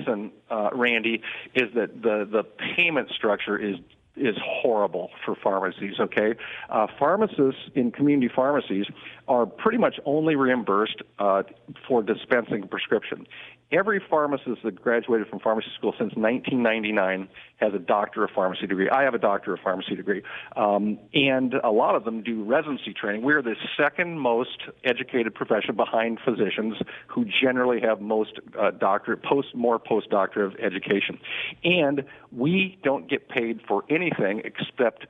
uh, 0.50 0.70
Randi, 0.72 1.22
is 1.54 1.72
that 1.74 2.02
the 2.02 2.28
the 2.30 2.44
payment 2.76 3.10
structure 3.10 3.58
is 3.58 3.76
is 4.16 4.36
horrible 4.42 5.10
for 5.24 5.34
pharmacies. 5.34 5.94
Okay, 6.00 6.34
uh, 6.70 6.86
pharmacists 6.98 7.62
in 7.74 7.90
community 7.90 8.32
pharmacies 8.34 8.86
are 9.28 9.46
pretty 9.46 9.78
much 9.78 9.96
only 10.04 10.36
reimbursed 10.36 11.02
uh, 11.18 11.42
for 11.86 12.02
dispensing 12.02 12.66
prescription 12.68 13.26
every 13.72 14.00
pharmacist 14.08 14.62
that 14.62 14.80
graduated 14.80 15.28
from 15.28 15.40
pharmacy 15.40 15.68
school 15.76 15.92
since 15.92 16.14
1999 16.14 17.28
has 17.56 17.74
a 17.74 17.78
doctor 17.78 18.24
of 18.24 18.30
pharmacy 18.30 18.66
degree. 18.66 18.88
I 18.88 19.02
have 19.02 19.14
a 19.14 19.18
doctor 19.18 19.54
of 19.54 19.60
pharmacy 19.60 19.96
degree. 19.96 20.22
Um, 20.54 20.98
and 21.14 21.54
a 21.54 21.70
lot 21.70 21.94
of 21.96 22.04
them 22.04 22.22
do 22.22 22.44
residency 22.44 22.92
training. 22.92 23.22
We're 23.22 23.42
the 23.42 23.56
second 23.76 24.18
most 24.20 24.62
educated 24.84 25.34
profession 25.34 25.74
behind 25.74 26.20
physicians 26.24 26.76
who 27.08 27.24
generally 27.24 27.80
have 27.80 28.00
most 28.00 28.38
uh, 28.58 28.70
doctorate, 28.70 29.22
post, 29.22 29.54
more 29.54 29.78
postdoctorate 29.78 30.62
education. 30.62 31.18
And 31.64 32.04
we 32.30 32.78
don't 32.82 33.08
get 33.08 33.28
paid 33.28 33.60
for 33.66 33.84
anything 33.90 34.42
except 34.44 35.06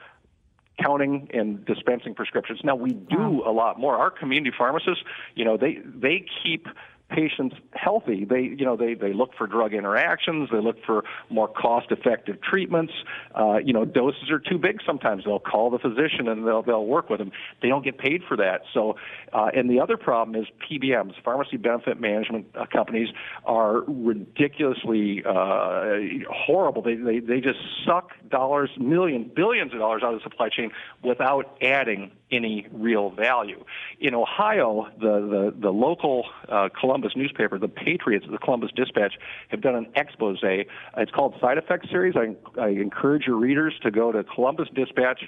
counting 0.83 1.29
and 1.33 1.65
dispensing 1.65 2.15
prescriptions. 2.15 2.61
Now 2.63 2.77
we 2.77 2.91
do 2.91 3.43
a 3.47 3.53
lot 3.53 3.79
more. 3.79 3.97
Our 3.97 4.11
community 4.11 4.55
pharmacists, 4.57 5.03
you 5.35 5.45
know, 5.45 5.57
they 5.57 5.79
they 5.85 6.27
keep 6.43 6.67
patients 7.09 7.57
healthy. 7.73 8.25
They, 8.25 8.43
you 8.43 8.65
know, 8.65 8.77
they, 8.77 8.95
they 8.95 9.13
look 9.13 9.31
for 9.39 9.47
drug 9.47 9.73
interactions. 9.73 10.49
They 10.51 10.61
look 10.61 10.77
for 10.85 11.05
more 11.31 11.49
cost-effective 11.49 12.41
treatments. 12.43 12.93
Uh, 13.35 13.59
you 13.59 13.73
know, 13.73 13.85
doses 13.85 14.31
are 14.31 14.41
too 14.41 14.59
big 14.59 14.81
sometimes. 14.85 15.25
They'll 15.25 15.39
call 15.39 15.71
the 15.71 15.79
physician 15.79 16.29
and 16.29 16.47
they'll 16.47 16.63
they'll 16.63 16.87
work 16.87 17.09
with 17.09 17.19
them. 17.19 17.31
They 17.63 17.69
don't 17.69 17.85
get 17.85 17.99
paid 17.99 18.23
for 18.27 18.37
that. 18.39 18.63
So, 18.75 18.97
uh, 19.33 19.51
and 19.55 19.71
the 19.71 19.81
other 19.81 19.97
problem 19.97 20.41
is 20.41 20.49
PBMs, 20.69 21.15
pharmacy 21.25 21.57
benefit 21.57 22.01
management 22.01 22.47
uh, 22.55 22.67
companies, 22.67 23.09
are 23.45 23.83
ridiculously 23.87 25.23
uh, 25.25 25.99
horrible. 26.31 26.83
They, 26.83 26.97
they 26.97 27.21
they 27.21 27.41
just 27.41 27.59
suck 27.87 28.11
dollars, 28.29 28.71
millions, 28.79 29.31
billions 29.35 29.73
of 29.73 29.79
dollars 29.79 30.03
out 30.05 30.15
of 30.15 30.21
the 30.21 30.25
supply 30.25 30.49
chain 30.49 30.71
without 31.03 31.57
adding 31.63 32.11
any 32.31 32.67
real 32.73 33.11
value. 33.11 33.65
In 34.01 34.15
Ohio, 34.15 34.89
the 34.99 35.53
the, 35.55 35.55
the 35.61 35.71
local 35.71 36.25
uh, 36.49 36.69
Columbus 36.97 37.15
newspaper, 37.15 37.59
the 37.59 37.69
Patriots, 37.69 38.25
the 38.31 38.39
Columbus 38.39 38.71
Dispatch, 38.75 39.19
have 39.49 39.61
done 39.61 39.75
an 39.75 39.87
expose. 39.97 40.39
It's 40.43 41.11
called 41.11 41.35
Side 41.43 41.59
Effects 41.59 41.91
Series. 41.91 42.15
I, 42.17 42.35
I 42.59 42.69
encourage 42.69 43.27
your 43.27 43.37
readers 43.37 43.75
to 43.83 43.91
go 43.91 44.13
to 44.13 44.25
Columbus 44.25 44.69
Dispatch 44.75 45.25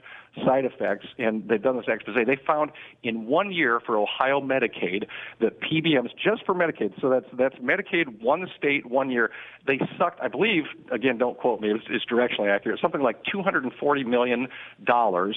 Side 0.46 0.64
Effects, 0.64 1.04
and 1.18 1.46
they've 1.46 1.60
done 1.60 1.76
this 1.76 1.84
expose. 1.86 2.16
They 2.26 2.38
found 2.46 2.70
in 3.02 3.26
one 3.26 3.52
year 3.52 3.80
for 3.84 3.98
Ohio 3.98 4.40
Medicaid 4.40 5.08
that 5.42 5.60
PBMs 5.60 6.08
just 6.16 6.46
for 6.46 6.54
Medicaid, 6.54 6.98
so 7.02 7.10
that's 7.10 7.26
that's 7.36 7.56
Medicaid 7.56 8.22
one 8.22 8.48
state 8.56 8.86
one 8.86 9.10
year, 9.10 9.30
they 9.66 9.78
sucked. 9.98 10.22
I 10.22 10.28
believe 10.28 10.64
again, 10.90 11.18
don't 11.18 11.36
quote 11.36 11.60
me, 11.60 11.70
it's, 11.70 11.84
it's 11.90 12.06
directionally 12.06 12.50
accurate. 12.50 12.80
Something 12.80 13.02
like 13.02 13.22
240 13.30 14.04
million 14.04 14.48
dollars 14.82 15.36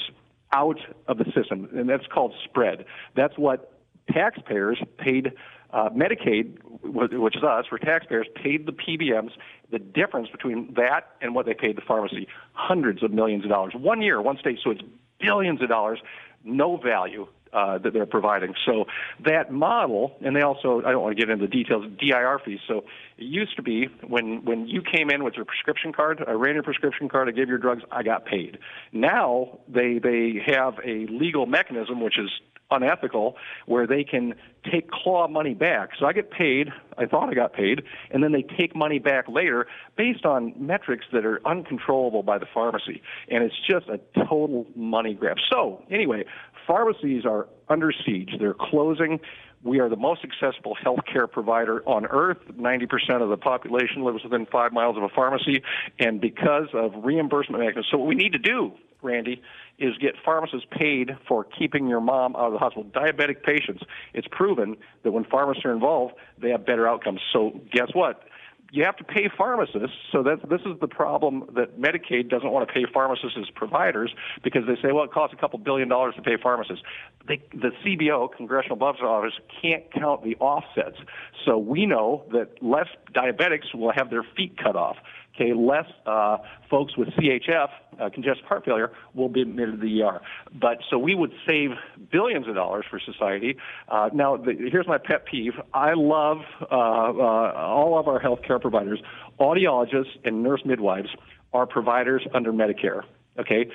out 0.54 0.80
of 1.10 1.18
the 1.18 1.26
system, 1.36 1.68
and 1.74 1.90
that's 1.90 2.08
called 2.08 2.34
spread. 2.46 2.86
That's 3.18 3.38
what 3.38 3.74
taxpayers 4.10 4.82
paid 4.98 5.34
uh, 5.74 5.90
Medicaid, 5.90 6.58
which 6.84 7.36
is 7.36 7.44
us, 7.44 7.66
for 7.68 7.78
taxpayers, 7.78 8.28
paid 8.42 8.66
the 8.66 8.72
PBMs 8.72 9.32
the 9.72 9.80
difference 9.80 10.30
between 10.30 10.74
that 10.76 11.16
and 11.22 11.34
what 11.34 11.46
they 11.46 11.54
paid 11.54 11.78
the 11.78 11.82
pharmacy, 11.82 12.28
hundreds 12.54 13.04
of 13.04 13.12
millions 13.12 13.44
of 13.44 13.50
dollars. 13.50 13.74
One 13.76 14.02
year, 14.02 14.22
one 14.22 14.38
state, 14.38 14.60
so 14.64 14.72
it's 14.72 14.82
billions 15.20 15.62
of 15.62 15.70
dollars, 15.70 16.00
no 16.44 16.78
value 16.78 17.28
uh, 17.54 17.78
that 17.80 17.94
they're 17.94 18.06
providing. 18.06 18.54
So 18.66 18.86
that 19.26 19.52
model, 19.52 20.16
and 20.22 20.36
they 20.36 20.42
also, 20.42 20.82
I 20.86 20.92
don't 20.92 21.02
want 21.02 21.18
to 21.18 21.22
get 21.22 21.30
into 21.30 21.46
the 21.46 21.52
details, 21.52 21.86
DIR 22.00 22.40
fees. 22.46 22.60
So 22.68 22.86
it 23.18 23.26
used 23.26 23.56
to 23.58 23.62
be 23.62 23.88
when, 24.08 24.44
when 24.46 24.68
you 24.68 24.82
came 24.82 25.10
in 25.10 25.24
with 25.24 25.36
your 25.36 25.46
prescription 25.46 25.94
card, 25.94 26.24
I 26.26 26.32
ran 26.32 26.54
your 26.54 26.64
prescription 26.64 27.10
card, 27.10 27.28
I 27.28 27.32
gave 27.32 27.50
your 27.50 27.58
drugs, 27.58 27.84
I 27.92 28.04
got 28.04 28.26
paid. 28.26 28.58
Now 28.92 29.60
they, 29.68 30.00
they 30.00 30.42
have 30.46 30.76
a 30.86 31.08
legal 31.08 31.46
mechanism, 31.46 32.02
which 32.02 32.18
is 32.18 32.30
unethical 32.72 33.36
where 33.66 33.86
they 33.86 34.04
can 34.04 34.34
take 34.72 34.90
claw 34.90 35.28
money 35.28 35.54
back. 35.54 35.90
So 36.00 36.06
I 36.06 36.14
get 36.14 36.32
paid, 36.32 36.70
I 36.98 37.06
thought 37.06 37.30
I 37.30 37.34
got 37.34 37.54
paid, 37.54 37.84
and 38.10 38.24
then 38.24 38.32
they 38.32 38.44
take 38.44 38.76
money 38.76 39.00
back 39.00 39.28
later 39.28 39.68
based 39.98 40.26
on 40.26 40.54
metrics 40.58 41.06
that 41.14 41.26
are 41.26 41.42
uncontrollable 41.46 42.24
by 42.24 42.38
the 42.38 42.46
pharmacy. 42.54 43.02
And 43.30 43.44
it's 43.44 43.56
just 43.70 43.88
a 43.88 44.00
total 44.26 44.66
money 44.76 45.14
grab. 45.14 45.38
So, 45.52 45.84
anyway, 45.90 46.26
pharmacies 46.66 47.26
are 47.26 47.48
under 47.70 47.92
siege. 48.06 48.32
They're 48.40 48.54
closing. 48.54 49.20
We 49.64 49.80
are 49.80 49.90
the 49.90 49.96
most 49.96 50.22
accessible 50.24 50.76
healthcare 50.84 51.30
provider 51.30 51.88
on 51.88 52.06
earth. 52.08 52.40
90% 52.52 53.22
of 53.22 53.30
the 53.30 53.38
population 53.38 54.04
lives 54.04 54.24
within 54.24 54.48
five 54.48 54.74
miles 54.74 54.98
of 54.98 55.04
a 55.04 55.10
pharmacy. 55.10 55.62
And 56.00 56.20
because 56.20 56.68
of 56.74 56.92
reimbursement 57.04 57.60
mechanisms, 57.60 57.88
so 57.92 57.98
what 58.00 58.08
we 58.08 58.16
need 58.16 58.32
to 58.32 58.40
do, 58.40 58.72
Randi, 59.04 59.42
is 59.78 59.98
get 59.98 60.16
pharmacists 60.26 60.66
paid 60.72 61.12
for 61.28 61.44
keeping 61.44 61.88
your 61.88 62.02
mom 62.02 62.36
out 62.36 62.48
of 62.48 62.54
the 62.54 62.60
hospital. 62.60 62.86
Diabetic 62.86 63.44
patients, 63.44 63.84
it's 64.14 64.28
proven 64.32 64.78
that 65.04 65.12
when 65.12 65.26
pharmacists 65.26 65.66
are 65.66 65.74
involved, 65.74 66.16
they 66.40 66.50
have 66.50 66.66
better 66.66 66.88
outcomes. 66.88 67.20
So 67.32 67.60
guess 67.72 67.90
what? 67.94 68.24
You 68.72 68.86
have 68.86 68.96
to 68.98 69.04
pay 69.04 69.30
pharmacists. 69.38 69.98
So 70.12 70.24
that 70.24 70.50
this 70.50 70.62
is 70.62 70.80
the 70.80 70.88
problem 70.88 71.44
that 71.56 71.80
Medicaid 71.80 72.30
doesn't 72.30 72.50
want 72.50 72.68
to 72.68 72.74
pay 72.74 72.86
pharmacists 72.92 73.38
as 73.38 73.50
providers 73.54 74.14
because 74.44 74.64
they 74.66 74.76
say, 74.82 74.94
well, 74.94 75.04
it 75.04 75.12
costs 75.12 75.36
a 75.38 75.40
couple 75.40 75.60
billion 75.60 75.90
dollars 75.90 76.16
to 76.16 76.22
pay 76.22 76.38
pharmacists. 76.42 76.84
They, 77.28 77.44
the 77.54 77.72
CBO, 77.84 78.30
Congressional 78.36 78.78
Budget 78.78 79.04
Office, 79.04 79.34
can't 79.62 79.84
count 79.92 80.24
the 80.24 80.38
offsets. 80.38 80.98
So 81.46 81.58
we 81.58 81.86
know 81.86 82.24
that 82.32 82.64
less 82.64 82.88
diabetics 83.14 83.76
will 83.76 83.92
have 83.92 84.10
their 84.10 84.26
feet 84.36 84.58
cut 84.58 84.78
off. 84.78 84.96
Okay, 85.36 85.54
less 85.54 85.86
uh, 86.06 86.38
folks 86.70 86.98
with 86.98 87.08
CHF, 87.10 87.70
uh, 88.00 88.10
congestive 88.10 88.46
heart 88.46 88.66
failure, 88.66 88.92
will 89.14 89.30
be 89.30 89.42
admitted 89.42 89.80
to 89.80 89.88
the 89.88 90.04
ER. 90.04 90.22
But 90.54 90.80
so 90.90 90.98
we 90.98 91.16
would 91.16 91.32
save 91.48 91.72
billions 92.12 92.48
of 92.48 92.56
dollars 92.56 92.86
for 92.90 93.00
society. 93.00 93.56
Uh, 93.88 94.10
now, 94.14 94.36
the, 94.36 94.54
here's 94.72 94.88
my 94.88 94.98
pet 94.98 95.26
peeve. 95.26 95.54
I 95.74 95.94
love 95.94 96.40
uh, 96.62 96.66
uh, 96.66 97.54
all 97.56 97.98
of 97.98 98.08
our 98.08 98.22
healthcare 98.22 98.60
providers. 98.60 99.00
Audiologists 99.40 100.18
and 100.26 100.44
nurse 100.44 100.62
midwives 100.66 101.10
are 101.54 101.66
providers 101.66 102.28
under 102.34 102.52
Medicare. 102.52 103.02
Okay, 103.40 103.70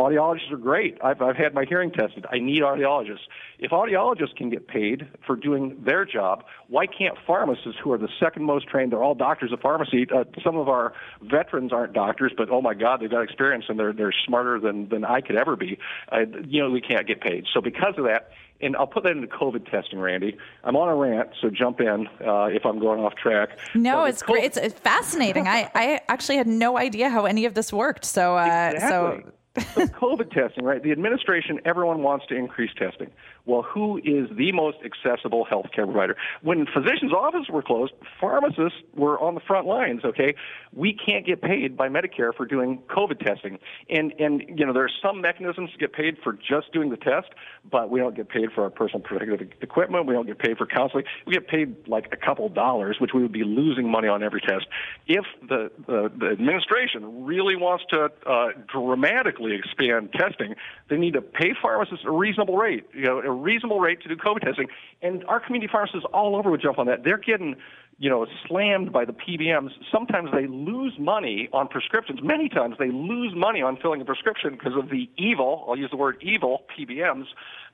Audiologists 0.00 0.50
are 0.50 0.56
great. 0.56 0.96
I've, 1.04 1.20
I've 1.20 1.36
had 1.36 1.52
my 1.52 1.66
hearing 1.68 1.90
tested. 1.90 2.24
I 2.32 2.38
need 2.38 2.62
audiologists. 2.62 3.26
If 3.58 3.70
audiologists 3.72 4.34
can 4.34 4.48
get 4.48 4.66
paid 4.66 5.06
for 5.26 5.36
doing 5.36 5.76
their 5.84 6.06
job, 6.06 6.44
why 6.68 6.86
can't 6.86 7.18
pharmacists, 7.26 7.78
who 7.84 7.92
are 7.92 7.98
the 7.98 8.08
second 8.18 8.44
most 8.44 8.66
trained, 8.66 8.92
they're 8.92 9.02
all 9.02 9.14
doctors 9.14 9.52
of 9.52 9.60
pharmacy. 9.60 10.06
Uh, 10.10 10.24
some 10.42 10.56
of 10.56 10.70
our 10.70 10.94
veterans 11.20 11.70
aren't 11.70 11.92
doctors, 11.92 12.32
but 12.34 12.48
oh 12.48 12.62
my 12.62 12.72
God, 12.72 13.00
they've 13.00 13.10
got 13.10 13.20
experience 13.20 13.66
and 13.68 13.78
they're 13.78 13.92
they're 13.92 14.14
smarter 14.26 14.58
than 14.58 14.88
than 14.88 15.04
I 15.04 15.20
could 15.20 15.36
ever 15.36 15.54
be. 15.54 15.78
Uh, 16.10 16.20
you 16.46 16.62
know, 16.62 16.70
we 16.70 16.80
can't 16.80 17.06
get 17.06 17.20
paid. 17.20 17.44
So 17.52 17.60
because 17.60 17.94
of 17.98 18.04
that, 18.04 18.30
and 18.62 18.76
I'll 18.76 18.86
put 18.86 19.02
that 19.04 19.12
into 19.12 19.26
COVID 19.26 19.70
testing, 19.70 19.98
Randi. 19.98 20.36
I'm 20.64 20.76
on 20.76 20.88
a 20.88 20.94
rant, 20.94 21.30
so 21.40 21.50
jump 21.50 21.80
in 21.80 22.06
uh, 22.26 22.44
if 22.46 22.64
I'm 22.64 22.78
going 22.78 23.00
off 23.00 23.14
track. 23.14 23.58
No, 23.74 24.04
it's 24.04 24.22
great. 24.22 24.44
It's, 24.44 24.56
it's 24.58 24.78
fascinating. 24.78 25.48
I, 25.48 25.70
I 25.74 26.00
actually 26.08 26.36
had 26.36 26.46
no 26.46 26.76
idea 26.76 27.08
how 27.08 27.24
any 27.24 27.46
of 27.46 27.54
this 27.54 27.72
worked. 27.72 28.04
So, 28.04 28.36
uh, 28.36 28.72
exactly. 28.74 28.88
so 28.88 29.22
so 29.24 29.32
COVID 29.56 30.30
testing, 30.32 30.64
right? 30.64 30.82
The 30.82 30.92
administration, 30.92 31.60
everyone 31.64 32.02
wants 32.02 32.26
to 32.26 32.36
increase 32.36 32.70
testing. 32.76 33.10
Well, 33.46 33.62
who 33.62 33.98
is 33.98 34.28
the 34.36 34.52
most 34.52 34.78
accessible 34.84 35.46
healthcare 35.50 35.84
provider? 35.84 36.16
When 36.42 36.66
physicians' 36.66 37.12
offices 37.12 37.48
were 37.48 37.62
closed, 37.62 37.92
pharmacists 38.20 38.78
were 38.94 39.18
on 39.18 39.34
the 39.34 39.40
front 39.40 39.66
lines. 39.66 40.04
Okay, 40.04 40.34
we 40.72 40.92
can't 40.92 41.26
get 41.26 41.42
paid 41.42 41.76
by 41.76 41.88
Medicare 41.88 42.34
for 42.34 42.46
doing 42.46 42.82
COVID 42.88 43.24
testing, 43.24 43.58
and 43.88 44.12
and 44.18 44.42
you 44.48 44.66
know 44.66 44.72
there 44.72 44.84
are 44.84 44.90
some 45.02 45.20
mechanisms 45.20 45.70
to 45.72 45.78
get 45.78 45.92
paid 45.92 46.18
for 46.22 46.32
just 46.32 46.72
doing 46.72 46.90
the 46.90 46.96
test, 46.96 47.28
but 47.70 47.90
we 47.90 48.00
don't 48.00 48.14
get 48.14 48.28
paid 48.28 48.52
for 48.52 48.64
our 48.64 48.70
personal 48.70 49.00
protective 49.00 49.48
equipment. 49.60 50.06
We 50.06 50.14
don't 50.14 50.26
get 50.26 50.38
paid 50.38 50.58
for 50.58 50.66
counseling. 50.66 51.04
We 51.26 51.32
get 51.32 51.48
paid 51.48 51.88
like 51.88 52.08
a 52.12 52.16
couple 52.16 52.48
dollars, 52.48 52.96
which 53.00 53.12
we 53.14 53.22
would 53.22 53.32
be 53.32 53.44
losing 53.44 53.90
money 53.90 54.08
on 54.08 54.22
every 54.22 54.40
test. 54.40 54.66
If 55.06 55.24
the 55.48 55.70
the, 55.86 56.10
the 56.16 56.26
administration 56.26 57.24
really 57.24 57.56
wants 57.56 57.84
to 57.90 58.10
uh, 58.26 58.48
dramatically 58.68 59.54
expand 59.54 60.12
testing, 60.12 60.54
they 60.88 60.96
need 60.96 61.14
to 61.14 61.22
pay 61.22 61.54
pharmacists 61.60 62.04
a 62.04 62.10
reasonable 62.10 62.56
rate. 62.56 62.86
You 62.92 63.04
know 63.04 63.29
a 63.30 63.34
reasonable 63.34 63.80
rate 63.80 64.02
to 64.02 64.08
do 64.08 64.16
COVID 64.16 64.40
testing. 64.40 64.68
And 65.02 65.24
our 65.24 65.40
community 65.40 65.70
pharmacists 65.70 66.06
all 66.12 66.36
over 66.36 66.50
would 66.50 66.60
jump 66.60 66.78
on 66.78 66.86
that. 66.86 67.04
They're 67.04 67.18
getting, 67.18 67.56
you 67.98 68.10
know, 68.10 68.26
slammed 68.46 68.92
by 68.92 69.04
the 69.04 69.12
PBMs. 69.12 69.70
Sometimes 69.90 70.30
they 70.32 70.46
lose 70.46 70.94
money 70.98 71.48
on 71.52 71.68
prescriptions. 71.68 72.20
Many 72.22 72.48
times 72.48 72.76
they 72.78 72.90
lose 72.90 73.34
money 73.34 73.62
on 73.62 73.76
filling 73.76 74.00
a 74.00 74.04
prescription 74.04 74.50
because 74.52 74.76
of 74.76 74.90
the 74.90 75.08
evil, 75.16 75.64
I'll 75.68 75.76
use 75.76 75.90
the 75.90 75.96
word 75.96 76.16
evil, 76.20 76.64
PBMs. 76.76 77.26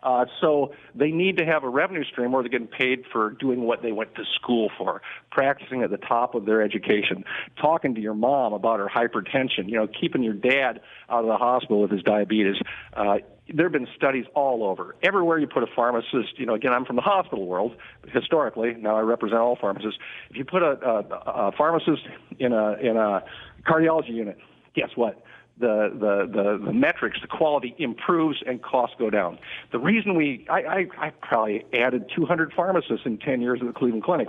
Uh, 0.03 0.27
so 0.41 0.73
they 0.95 1.11
need 1.11 1.37
to 1.39 1.45
have 1.45 1.65
a 1.65 1.69
revenue 1.69 2.05
stream 2.05 2.33
where 2.33 2.43
they're 2.43 2.51
getting 2.51 2.67
paid 2.67 3.05
for 3.11 3.31
doing 3.31 3.63
what 3.63 3.83
they 3.83 3.93
went 3.93 4.15
to 4.15 4.25
school 4.35 4.71
for, 4.77 5.03
practicing 5.31 5.83
at 5.83 5.91
the 5.91 5.97
top 5.97 6.35
of 6.35 6.45
their 6.45 6.63
education, 6.63 7.25
talking 7.61 7.95
to 7.95 8.01
your 8.01 8.15
mom 8.15 8.53
about 8.53 8.79
her 8.79 8.89
hypertension, 8.89 9.67
you 9.67 9.75
know, 9.75 9.89
keeping 9.89 10.23
your 10.23 10.35
dad 10.35 10.81
out 11.09 11.21
of 11.21 11.27
the 11.27 11.37
hospital 11.37 11.81
with 11.81 11.91
his 11.91 12.03
diabetes. 12.03 12.57
Uh, 12.95 13.17
there 13.55 13.67
have 13.67 13.73
been 13.73 13.87
studies 13.97 14.25
all 14.35 14.65
over. 14.65 14.97
Everywhere 15.03 15.39
you 15.39 15.47
put 15.47 15.63
a 15.63 15.69
pharmacist, 15.75 16.39
you 16.39 16.47
know, 16.47 16.55
again, 16.55 16.73
I'm 16.73 16.85
from 16.85 16.97
the 16.97 17.03
hospital 17.03 17.47
world, 17.47 17.77
historically, 18.13 18.75
now 18.75 18.97
I 18.97 19.01
represent 19.01 19.41
all 19.41 19.57
pharmacists. 19.61 19.99
If 20.31 20.37
you 20.37 20.45
put 20.45 20.63
a, 20.63 20.79
a, 20.85 21.49
a 21.49 21.53
pharmacist 21.53 22.03
in 22.39 22.53
a, 22.53 22.73
in 22.75 22.97
a 22.97 23.23
cardiology 23.67 24.11
unit, 24.11 24.39
guess 24.75 24.91
what? 24.97 25.23
The, 25.59 25.89
the, 25.91 26.31
the, 26.31 26.67
the 26.67 26.73
metrics, 26.73 27.19
the 27.23 27.29
quality 27.29 27.75
improves 27.79 28.43
and 28.47 28.63
costs 28.63 28.95
go 28.99 29.09
down. 29.09 29.39
The 29.73 29.79
reason 29.79 30.15
we, 30.15 30.47
I, 30.51 30.61
I, 30.61 30.87
I 30.99 31.11
probably 31.23 31.65
added 31.73 32.11
200 32.15 32.53
pharmacists 32.53 33.07
in 33.07 33.17
10 33.17 33.41
years 33.41 33.61
at 33.63 33.67
the 33.67 33.73
Cleveland 33.73 34.05
Clinic, 34.05 34.29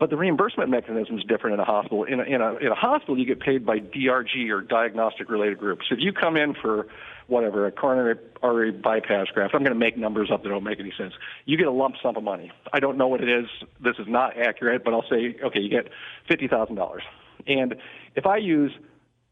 but 0.00 0.10
the 0.10 0.16
reimbursement 0.16 0.70
mechanism 0.70 1.16
is 1.16 1.24
different 1.24 1.54
in 1.54 1.60
a 1.60 1.64
hospital. 1.64 2.02
In 2.02 2.18
a, 2.18 2.24
in 2.24 2.40
a, 2.40 2.56
in 2.56 2.66
a 2.72 2.74
hospital, 2.74 3.16
you 3.16 3.24
get 3.24 3.38
paid 3.38 3.64
by 3.64 3.78
DRG 3.78 4.50
or 4.50 4.62
diagnostic 4.62 5.30
related 5.30 5.58
groups. 5.58 5.86
If 5.92 6.00
you 6.00 6.12
come 6.12 6.36
in 6.36 6.54
for 6.54 6.88
whatever, 7.26 7.66
a 7.66 7.72
coronary 7.72 8.16
artery 8.42 8.70
bypass 8.70 9.28
graft. 9.28 9.54
I'm 9.54 9.60
going 9.60 9.72
to 9.72 9.78
make 9.78 9.96
numbers 9.96 10.30
up 10.30 10.42
that 10.42 10.48
don't 10.48 10.64
make 10.64 10.80
any 10.80 10.92
sense. 10.96 11.14
You 11.46 11.56
get 11.56 11.66
a 11.66 11.72
lump 11.72 11.96
sum 12.02 12.16
of 12.16 12.22
money. 12.22 12.52
I 12.72 12.80
don't 12.80 12.98
know 12.98 13.08
what 13.08 13.22
it 13.22 13.28
is. 13.28 13.46
This 13.82 13.96
is 13.98 14.06
not 14.06 14.36
accurate, 14.36 14.84
but 14.84 14.92
I'll 14.92 15.08
say, 15.08 15.36
okay, 15.42 15.60
you 15.60 15.70
get 15.70 15.88
$50,000. 16.28 17.00
And 17.46 17.76
if 18.14 18.26
I 18.26 18.36
use 18.36 18.72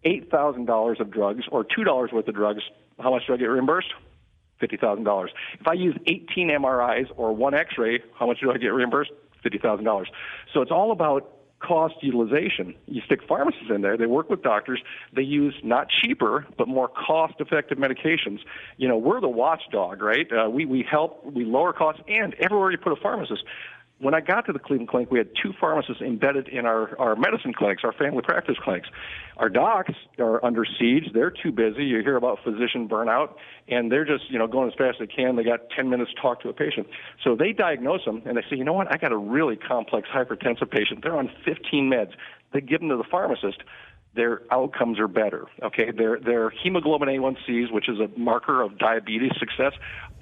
$8,000 0.05 1.01
of 1.01 1.11
drugs 1.11 1.45
or 1.51 1.65
$2 1.65 2.13
worth 2.13 2.29
of 2.29 2.35
drugs, 2.35 2.63
how 2.99 3.11
much 3.11 3.27
do 3.27 3.35
I 3.35 3.37
get 3.37 3.47
reimbursed? 3.47 3.93
$50,000. 4.61 5.29
If 5.61 5.67
I 5.67 5.73
use 5.73 5.97
18 6.07 6.49
MRIs 6.51 7.07
or 7.17 7.35
one 7.35 7.55
X-ray, 7.55 8.01
how 8.19 8.27
much 8.27 8.41
do 8.41 8.51
I 8.53 8.59
get 8.59 8.69
reimbursed? 8.69 9.11
$50,000. 9.45 10.07
So 10.55 10.63
it's 10.63 10.71
all 10.71 10.93
about 10.93 11.33
cost 11.63 11.95
utilization. 12.01 12.75
You 12.87 13.03
stick 13.07 13.21
pharmacists 13.27 13.71
in 13.71 13.83
there, 13.83 13.97
they 13.97 14.07
work 14.07 14.29
with 14.29 14.43
doctors, 14.43 14.81
they 15.15 15.23
use 15.23 15.55
not 15.63 15.89
cheaper, 15.89 16.47
but 16.59 16.69
more 16.69 16.89
cost 16.89 17.35
effective 17.39 17.79
medications. 17.79 18.41
You 18.77 18.89
know, 18.89 18.99
we're 18.99 19.21
the 19.21 19.29
watchdog, 19.29 20.03
right? 20.03 20.27
Uh, 20.33 20.51
we, 20.51 20.65
we 20.65 20.85
help, 20.89 21.25
we 21.25 21.45
lower 21.45 21.73
costs, 21.73 22.03
and 22.09 22.35
everywhere 22.41 22.71
you 22.73 22.79
put 22.79 22.93
a 22.93 23.01
pharmacist, 23.01 23.45
when 24.03 24.15
I 24.15 24.21
got 24.21 24.47
to 24.47 24.53
the 24.53 24.59
Cleveland 24.59 24.89
Clinic, 24.89 25.13
we 25.13 25.19
had 25.19 25.29
two 25.41 25.53
pharmacists 25.61 26.03
embedded 26.03 26.49
in 26.49 26.67
our, 26.67 26.99
our 27.01 27.15
medicine 27.15 27.53
clinics, 27.55 27.83
our 27.85 27.93
family 27.93 28.21
practice 28.21 28.57
clinics. 28.61 28.89
Our 29.37 29.49
docs 29.49 29.95
are 30.19 30.45
under 30.45 30.65
siege. 30.65 31.05
They're 31.15 31.31
too 31.31 31.53
busy. 31.53 31.85
You 31.85 32.03
hear 32.03 32.17
about 32.17 32.41
physician 32.43 32.89
burnout, 32.89 33.35
and 33.69 33.93
they're 33.93 34.05
just, 34.05 34.29
you 34.29 34.41
know, 34.41 34.49
going 34.49 34.69
as 34.69 34.75
fast 34.77 35.01
as 35.01 35.07
they 35.07 35.15
can. 35.15 35.37
They 35.37 35.45
got 35.45 35.71
10 35.77 35.89
minutes 35.89 36.11
to 36.17 36.21
talk 36.21 36.43
to 36.43 36.49
a 36.49 36.53
patient. 36.53 36.89
So 37.23 37.37
they 37.37 37.53
diagnose 37.53 38.05
them, 38.05 38.23
and 38.27 38.37
they 38.37 38.43
say, 38.51 38.57
you 38.57 38.65
know 38.65 38.73
what, 38.73 38.93
I 38.93 38.97
got 38.97 39.13
a 39.13 39.17
really 39.17 39.57
complex 39.57 40.09
hypertensive 40.13 40.71
patient. 40.71 41.05
They're 41.05 41.17
on 41.17 41.31
15 41.45 41.89
meds. 41.89 42.11
They 42.53 42.61
give 42.61 42.81
them 42.81 42.89
to 42.89 42.97
the 42.97 43.07
pharmacist 43.09 43.63
their 44.15 44.43
outcomes 44.51 44.99
are 44.99 45.09
better. 45.09 45.47
Okay, 45.63 45.91
their 45.91 46.21
their 46.21 46.51
hemoglobin 46.51 47.09
A1Cs, 47.09 47.73
which 47.73 47.89
is 47.89 47.99
a 47.99 48.09
marker 48.19 48.61
of 48.61 48.77
diabetes 48.77 49.33
success, 49.39 49.73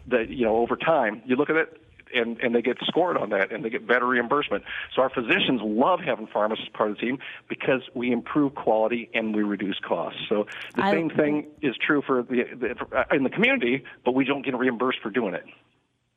that 0.06 0.28
you 0.28 0.44
know 0.44 0.58
over 0.58 0.76
time, 0.76 1.22
you 1.26 1.34
look 1.34 1.50
at 1.50 1.56
it, 1.56 1.80
and, 2.14 2.38
and 2.40 2.54
they 2.54 2.62
get 2.62 2.76
scored 2.82 3.16
on 3.16 3.30
that 3.30 3.52
and 3.52 3.64
they 3.64 3.70
get 3.70 3.86
better 3.86 4.06
reimbursement. 4.06 4.64
So 4.94 5.02
our 5.02 5.10
physicians 5.10 5.60
love 5.62 6.00
having 6.00 6.26
pharmacists 6.26 6.70
part 6.74 6.90
of 6.90 6.96
the 6.96 7.00
team 7.00 7.18
because 7.48 7.82
we 7.94 8.12
improve 8.12 8.54
quality 8.54 9.10
and 9.14 9.34
we 9.34 9.42
reduce 9.42 9.78
costs. 9.86 10.20
So 10.28 10.46
the 10.74 10.84
I, 10.84 10.92
same 10.92 11.10
thing 11.10 11.46
is 11.62 11.74
true 11.84 12.02
for 12.06 12.22
the, 12.22 12.44
the 12.58 13.14
in 13.14 13.24
the 13.24 13.30
community, 13.30 13.84
but 14.04 14.12
we 14.12 14.24
don't 14.24 14.44
get 14.44 14.56
reimbursed 14.56 15.00
for 15.02 15.10
doing 15.10 15.34
it. 15.34 15.44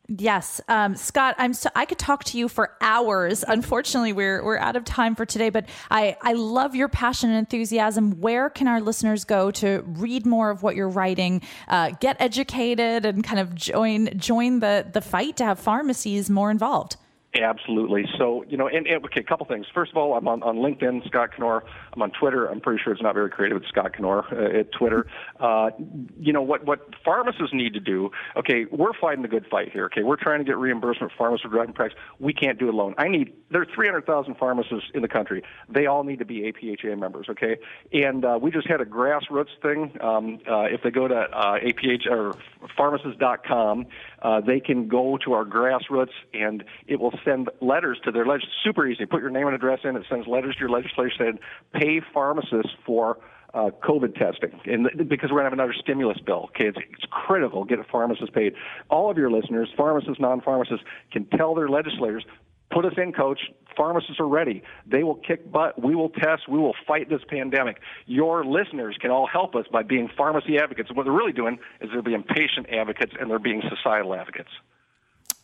Yes, 0.10 0.60
um, 0.68 0.98
Scott, 0.98 1.36
I'm 1.38 1.54
so 1.54 1.70
I 1.76 1.86
could 1.86 1.98
talk 1.98 2.26
to 2.26 2.38
you 2.38 2.50
for 2.50 2.76
hours. 2.82 3.46
Unfortunately, 3.48 4.12
we're 4.12 4.44
we're 4.44 4.58
out 4.58 4.76
of 4.76 4.84
time 4.84 5.16
for 5.16 5.26
today, 5.26 5.50
but 5.50 5.66
I 5.90 6.18
I 6.22 6.34
love 6.34 6.76
your 6.76 6.90
passion 6.90 7.30
and 7.30 7.40
enthusiasm. 7.40 8.20
Where 8.20 8.50
can 8.50 8.68
our 8.68 8.82
listeners 8.82 9.24
go 9.24 9.50
to 9.52 9.82
read 9.88 10.26
more 10.26 10.50
of 10.50 10.62
what 10.62 10.76
you're 10.76 10.90
writing, 10.90 11.42
uh, 11.70 11.92
get 12.02 12.18
educated, 12.20 13.06
and 13.06 13.24
kind 13.24 13.40
of 13.40 13.56
join 13.56 14.18
join 14.18 14.60
the 14.60 14.86
the 14.92 15.00
fight 15.00 15.38
to 15.38 15.46
have 15.46 15.58
pharmacies 15.58 16.30
more 16.30 16.52
involved? 16.52 16.98
Absolutely. 17.36 18.06
So, 18.16 18.46
you 18.48 18.58
know, 18.58 18.68
and, 18.68 18.86
and 18.86 19.04
okay, 19.06 19.22
a 19.22 19.24
couple 19.24 19.48
things. 19.48 19.66
First 19.74 19.90
of 19.90 19.98
all, 19.98 20.14
I'm 20.16 20.28
on, 20.28 20.44
on 20.44 20.58
LinkedIn, 20.58 21.08
Scott 21.08 21.32
Knoer. 21.40 21.64
I'm 21.92 22.02
on 22.04 22.12
Twitter. 22.12 22.46
I'm 22.46 22.62
pretty 22.62 22.80
sure 22.84 22.94
it's 22.94 23.02
not 23.02 23.16
very 23.16 23.32
creative. 23.32 23.58
It's 23.58 23.68
Scott 23.70 23.94
Knoer 24.00 24.32
uh, 24.32 24.60
at 24.60 24.72
Twitter. 24.72 25.08
Uh, 25.40 25.72
you 26.20 26.32
know, 26.32 26.44
what, 26.44 26.64
what 26.66 26.90
pharmacists 27.04 27.52
need 27.52 27.74
to 27.74 27.80
do, 27.80 28.12
okay, 28.38 28.66
we're 28.70 28.94
fighting 29.02 29.24
the 29.24 29.28
good 29.28 29.48
fight 29.50 29.72
here, 29.72 29.86
okay? 29.86 30.04
We're 30.04 30.16
trying 30.16 30.40
to 30.40 30.46
get 30.46 30.58
reimbursement 30.58 31.12
for 31.12 31.18
pharmacists 31.18 31.44
for 31.44 31.50
driving 31.50 31.74
practice. 31.74 31.98
We 32.20 32.34
can't 32.34 32.60
do 32.60 32.68
it 32.68 32.74
alone. 32.76 32.94
I 33.00 33.08
need, 33.08 33.34
there 33.50 33.62
are 33.64 33.68
300,000 33.74 34.36
pharmacists 34.36 34.92
in 34.94 35.02
the 35.02 35.08
country. 35.08 35.44
They 35.70 35.88
all 35.88 36.04
need 36.04 36.20
to 36.20 36.26
be 36.26 36.52
APHA 36.52 37.00
members, 37.00 37.28
okay? 37.30 37.58
And 37.92 38.24
uh, 38.24 38.38
we 38.40 38.52
just 38.52 38.68
had 38.68 38.80
a 38.80 38.86
grassroots 38.86 39.60
thing. 39.64 39.98
Um, 40.02 40.40
uh, 40.48 40.66
if 40.66 40.84
they 40.84 40.92
go 40.92 41.08
to 41.08 41.16
uh, 41.16 41.58
APH 41.58 42.06
or 42.12 42.36
pharmacist.com, 42.78 43.88
uh, 44.22 44.42
they 44.42 44.60
can 44.60 44.88
go 44.88 45.18
to 45.26 45.34
our 45.34 45.46
grassroots 45.46 46.14
and 46.34 46.64
it 46.88 47.00
will 47.00 47.14
send 47.26 47.50
letters 47.62 48.00
to 48.06 48.12
their 48.12 48.26
legislators. 48.26 48.56
Super 48.64 48.88
easy. 48.88 49.06
Put 49.06 49.22
your 49.22 49.32
name 49.32 49.48
and 49.48 49.56
address 49.56 49.80
in. 49.84 49.96
It 49.96 50.06
sends 50.10 50.28
letters 50.28 50.56
to 50.56 50.60
your 50.60 50.70
legislature 50.70 51.14
saying, 51.18 51.40
pay 51.74 52.02
pharmacists 52.14 52.72
for 52.86 53.18
uh, 53.54 53.70
COVID 53.84 54.16
testing, 54.16 54.60
and 54.66 54.90
because 55.08 55.30
we're 55.30 55.42
going 55.42 55.44
to 55.44 55.50
have 55.52 55.54
another 55.54 55.76
stimulus 55.80 56.18
bill. 56.26 56.50
Okay, 56.56 56.70
it's, 56.70 56.78
it's 56.92 57.06
critical. 57.12 57.66
Get 57.66 57.78
a 57.78 57.84
pharmacist 57.84 58.34
paid. 58.34 58.54
All 58.90 59.12
of 59.12 59.18
your 59.18 59.30
listeners, 59.30 59.70
pharmacists, 59.78 60.20
non-pharmacists, 60.20 60.84
can 61.12 61.26
tell 61.38 61.54
their 61.54 61.70
legislators, 61.70 62.26
put 62.72 62.84
us 62.84 62.94
in, 62.98 63.14
coach. 63.14 63.40
Pharmacists 63.78 64.20
are 64.20 64.28
ready. 64.28 64.64
They 64.88 65.04
will 65.04 65.16
kick 65.16 65.52
butt. 65.52 65.82
We 65.82 65.94
will 65.94 66.10
test. 66.10 66.50
We 66.50 66.58
will 66.58 66.76
fight 66.88 67.10
this 67.10 67.22
pandemic. 67.28 67.78
Your 68.08 68.44
listeners 68.44 68.98
can 69.00 69.12
all 69.12 69.28
help 69.28 69.56
us 69.56 69.66
by 69.72 69.84
being 69.84 70.10
pharmacy 70.16 70.58
advocates. 70.58 70.90
What 70.92 71.04
they're 71.04 71.14
really 71.14 71.32
doing 71.32 71.60
is 71.82 71.90
they're 71.92 72.02
being 72.02 72.24
patient 72.24 72.68
advocates 72.72 73.14
and 73.20 73.30
they're 73.30 73.40
being 73.40 73.62
societal 73.70 74.16
advocates. 74.16 74.50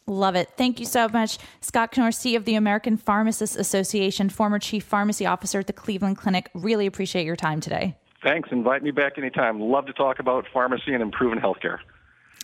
Love 0.09 0.35
it. 0.35 0.49
Thank 0.57 0.79
you 0.79 0.87
so 0.87 1.07
much. 1.07 1.37
Scott 1.61 1.91
Knoer, 1.91 2.35
of 2.35 2.45
the 2.45 2.55
American 2.55 2.97
Pharmacists 2.97 3.55
Association, 3.55 4.29
former 4.29 4.57
chief 4.57 4.83
pharmacy 4.83 5.27
officer 5.27 5.59
at 5.59 5.67
the 5.67 5.73
Cleveland 5.73 6.17
Clinic. 6.17 6.49
Really 6.55 6.87
appreciate 6.87 7.25
your 7.25 7.35
time 7.35 7.61
today. 7.61 7.95
Thanks. 8.23 8.49
Invite 8.51 8.81
me 8.81 8.89
back 8.91 9.17
anytime. 9.17 9.59
Love 9.59 9.85
to 9.85 9.93
talk 9.93 10.19
about 10.19 10.45
pharmacy 10.51 10.93
and 10.93 11.03
improving 11.03 11.39
healthcare. 11.39 11.77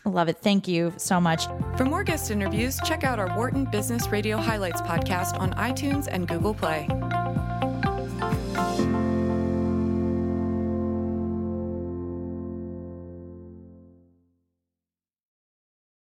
Love 0.05 0.29
it. 0.29 0.37
Thank 0.37 0.67
you 0.67 0.93
so 0.97 1.19
much. 1.19 1.47
For 1.75 1.85
more 1.85 2.03
guest 2.03 2.29
interviews, 2.29 2.79
check 2.85 3.03
out 3.03 3.17
our 3.17 3.35
Wharton 3.35 3.65
Business 3.65 4.07
Radio 4.09 4.37
Highlights 4.37 4.81
podcast 4.81 5.39
on 5.39 5.51
iTunes 5.53 6.07
and 6.09 6.27
Google 6.27 6.53
Play. 6.53 6.87